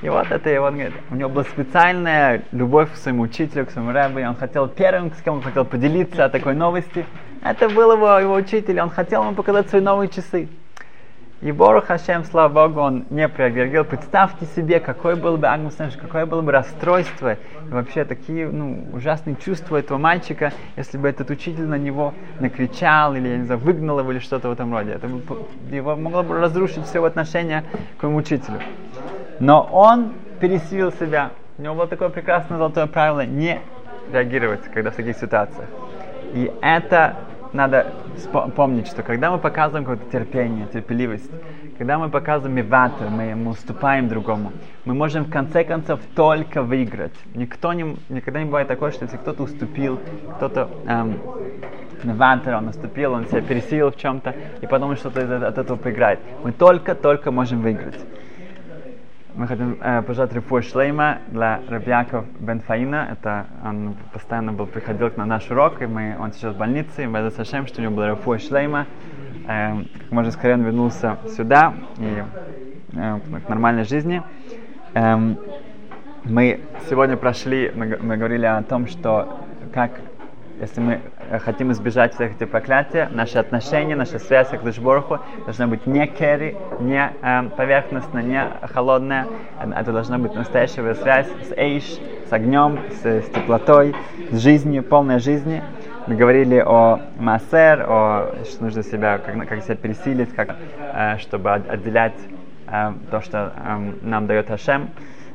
И 0.00 0.08
вот 0.08 0.30
это 0.30 0.48
его, 0.48 0.70
говорит, 0.70 0.92
у 1.10 1.16
него 1.16 1.28
была 1.28 1.42
специальная 1.42 2.42
любовь 2.52 2.92
к 2.92 2.96
своему 2.96 3.22
учителю, 3.22 3.66
к 3.66 3.70
своему 3.72 3.90
рэбу, 3.90 4.20
и 4.20 4.24
он 4.24 4.36
хотел 4.36 4.68
первым, 4.68 5.12
с 5.12 5.20
кем 5.22 5.34
он 5.34 5.42
хотел 5.42 5.64
поделиться 5.64 6.24
о 6.24 6.28
такой 6.28 6.54
новости. 6.54 7.04
Это 7.42 7.68
был 7.68 7.92
его, 7.92 8.18
его 8.18 8.34
учитель, 8.34 8.80
он 8.80 8.90
хотел 8.90 9.24
ему 9.24 9.34
показать 9.34 9.68
свои 9.70 9.80
новые 9.80 10.08
часы. 10.08 10.48
И 11.40 11.52
Бору 11.52 11.80
Хашем, 11.80 12.24
слава 12.24 12.48
Богу, 12.52 12.80
он 12.80 13.04
не 13.10 13.28
проверил. 13.28 13.84
Представьте 13.84 14.44
себе, 14.56 14.80
какое 14.80 15.14
было 15.14 15.36
бы 15.36 15.46
Агнус 15.46 15.76
какое 16.00 16.26
было 16.26 16.42
бы 16.42 16.50
расстройство, 16.50 17.34
и 17.34 17.70
вообще 17.70 18.04
такие 18.04 18.48
ну, 18.48 18.88
ужасные 18.92 19.36
чувства 19.36 19.76
этого 19.76 19.98
мальчика, 19.98 20.52
если 20.76 20.98
бы 20.98 21.08
этот 21.08 21.30
учитель 21.30 21.66
на 21.66 21.78
него 21.78 22.12
накричал, 22.40 23.14
или, 23.14 23.28
я 23.28 23.36
не 23.36 23.44
знаю, 23.44 23.60
выгнал 23.60 24.00
его, 24.00 24.10
или 24.10 24.18
что-то 24.18 24.48
в 24.48 24.52
этом 24.52 24.72
роде. 24.72 24.90
Это 24.90 25.06
бы, 25.06 25.22
его 25.70 25.94
могло 25.94 26.24
бы 26.24 26.40
разрушить 26.40 26.84
все 26.86 27.04
отношение 27.04 27.62
к 27.96 28.00
своему 28.00 28.18
учителю. 28.18 28.58
Но 29.38 29.62
он 29.62 30.14
пересилил 30.40 30.90
себя. 30.90 31.30
У 31.56 31.62
него 31.62 31.76
было 31.76 31.86
такое 31.86 32.08
прекрасное 32.08 32.58
золотое 32.58 32.86
правило 32.86 33.24
не 33.24 33.60
реагировать, 34.12 34.64
когда 34.74 34.90
в 34.90 34.96
таких 34.96 35.16
ситуациях. 35.16 35.68
И 36.34 36.52
это 36.62 37.14
надо 37.52 37.92
помнить, 38.56 38.86
что 38.86 39.02
когда 39.02 39.30
мы 39.30 39.38
показываем 39.38 39.84
какое-то 39.84 40.10
терпение, 40.10 40.66
терпеливость, 40.66 41.30
когда 41.78 41.98
мы 41.98 42.08
показываем 42.08 42.56
миватор, 42.56 43.08
мы, 43.08 43.34
мы 43.34 43.52
уступаем 43.52 44.08
другому, 44.08 44.52
мы 44.84 44.94
можем 44.94 45.24
в 45.24 45.30
конце 45.30 45.64
концов 45.64 46.00
только 46.14 46.62
выиграть. 46.62 47.14
Никто 47.34 47.72
не, 47.72 47.96
никогда 48.08 48.40
не 48.40 48.46
бывает 48.46 48.68
такое, 48.68 48.90
что 48.90 49.04
если 49.04 49.16
кто-то 49.16 49.44
уступил, 49.44 50.00
кто-то 50.36 50.68
эм, 50.86 51.20
миватор, 52.02 52.56
он 52.56 52.68
уступил, 52.68 53.12
он 53.12 53.26
себя 53.26 53.42
пересилил 53.42 53.90
в 53.90 53.96
чем-то, 53.96 54.34
и 54.60 54.66
потом 54.66 54.96
что-то 54.96 55.46
от 55.46 55.58
этого 55.58 55.76
поиграет. 55.76 56.18
Мы 56.42 56.52
только-только 56.52 57.30
можем 57.30 57.62
выиграть. 57.62 57.98
Мы 59.38 59.46
хотим 59.46 59.78
э, 59.80 60.02
пожелать 60.02 60.32
Рифу 60.32 60.60
Шлейма 60.62 61.18
для 61.28 61.60
Рабьяков 61.68 62.24
Бенфаина. 62.40 63.06
Это 63.12 63.46
он 63.64 63.94
постоянно 64.12 64.52
был, 64.52 64.66
приходил 64.66 65.12
на 65.14 65.26
наш 65.26 65.48
урок, 65.48 65.80
и 65.80 65.86
мы, 65.86 66.16
он 66.18 66.32
сейчас 66.32 66.56
в 66.56 66.58
больнице, 66.58 67.04
и 67.04 67.06
мы 67.06 67.30
Сашем, 67.30 67.68
что 67.68 67.80
у 67.80 67.84
него 67.84 67.94
был 67.94 68.04
Рифу 68.04 68.36
Шлейма. 68.36 68.86
Э, 69.46 69.76
как 69.96 70.10
можно 70.10 70.32
скорее 70.32 70.54
он 70.54 70.62
вернулся 70.62 71.18
сюда 71.36 71.72
и 71.98 72.24
э, 72.96 73.20
к 73.46 73.48
нормальной 73.48 73.84
жизни. 73.84 74.24
Э, 74.94 75.16
Мы 76.24 76.60
сегодня 76.90 77.16
прошли, 77.16 77.70
мы, 77.72 77.96
мы 78.02 78.16
говорили 78.16 78.44
о 78.44 78.60
том, 78.64 78.88
что 78.88 79.38
как, 79.72 80.00
если 80.60 80.80
мы 80.80 81.00
э, 81.30 81.38
хотим 81.38 81.70
избежать 81.72 82.14
всех 82.14 82.32
этих 82.32 82.50
проклятий, 82.50 83.06
наши 83.10 83.38
отношения, 83.38 83.94
наша 83.94 84.18
связь 84.18 84.48
с 84.48 84.78
Борху 84.78 85.18
должна 85.44 85.66
быть 85.66 85.86
не 85.86 86.06
керри, 86.06 86.56
не 86.80 87.10
э, 87.22 87.48
поверхностная, 87.56 88.22
не 88.22 88.42
холодная. 88.66 89.26
Это 89.76 89.92
должна 89.92 90.18
быть 90.18 90.34
настоящая 90.34 90.94
связь 90.94 91.28
с 91.48 91.52
эйш, 91.56 91.98
с 92.28 92.32
огнем, 92.32 92.80
с, 92.90 93.04
с 93.04 93.30
теплотой, 93.30 93.94
с 94.30 94.38
жизнью, 94.38 94.82
полной 94.82 95.20
жизни. 95.20 95.62
Мы 96.06 96.16
говорили 96.16 96.56
о 96.64 97.00
массер, 97.18 97.84
о 97.88 98.34
что 98.44 98.64
нужно 98.64 98.82
себя, 98.82 99.18
как, 99.18 99.48
как 99.48 99.62
себя 99.62 99.76
пересилить, 99.76 100.34
как, 100.34 100.56
э, 100.78 101.18
чтобы 101.18 101.52
от- 101.52 101.68
отделять 101.70 102.18
э, 102.66 102.92
то, 103.10 103.20
что 103.20 103.52
э, 103.56 103.92
нам 104.02 104.26
дает 104.26 104.48
Хашем, 104.48 104.90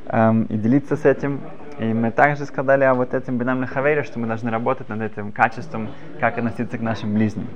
э, 0.07 0.33
и 0.49 0.57
делиться 0.57 0.97
с 0.97 1.05
этим. 1.05 1.41
И 1.83 1.93
мы 1.93 2.11
также 2.11 2.45
сказали 2.45 2.85
о 2.85 2.93
вот 2.93 3.13
этом 3.13 3.37
бинам 3.37 3.65
хавере, 3.67 4.03
что 4.03 4.17
мы 4.17 4.25
должны 4.25 4.49
работать 4.49 4.87
над 4.87 5.01
этим 5.01 5.33
качеством, 5.33 5.89
как 6.19 6.37
относиться 6.37 6.77
к 6.77 6.81
нашим 6.81 7.13
ближним. 7.13 7.49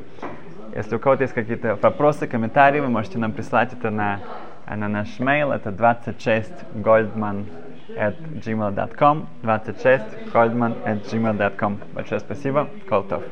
Если 0.76 0.96
у 0.96 1.00
кого-то 1.00 1.24
есть 1.24 1.34
какие-то 1.34 1.78
вопросы, 1.82 2.28
комментарии, 2.28 2.82
вы 2.82 2.90
можете 2.90 3.20
нам 3.20 3.32
прислать 3.32 3.72
это 3.72 3.90
на, 3.90 4.20
на 4.68 4.90
наш 4.90 5.08
mail, 5.20 5.56
это 5.56 5.72
26 5.72 6.52
goldman 6.76 7.46
at 7.96 8.16
gmail.com 8.44 9.28
26 9.44 10.04
goldman 10.34 10.76
at 10.84 11.10
gmail.com 11.10 11.80
Большое 11.94 12.20
спасибо, 12.20 12.68
Колтов. 12.90 13.24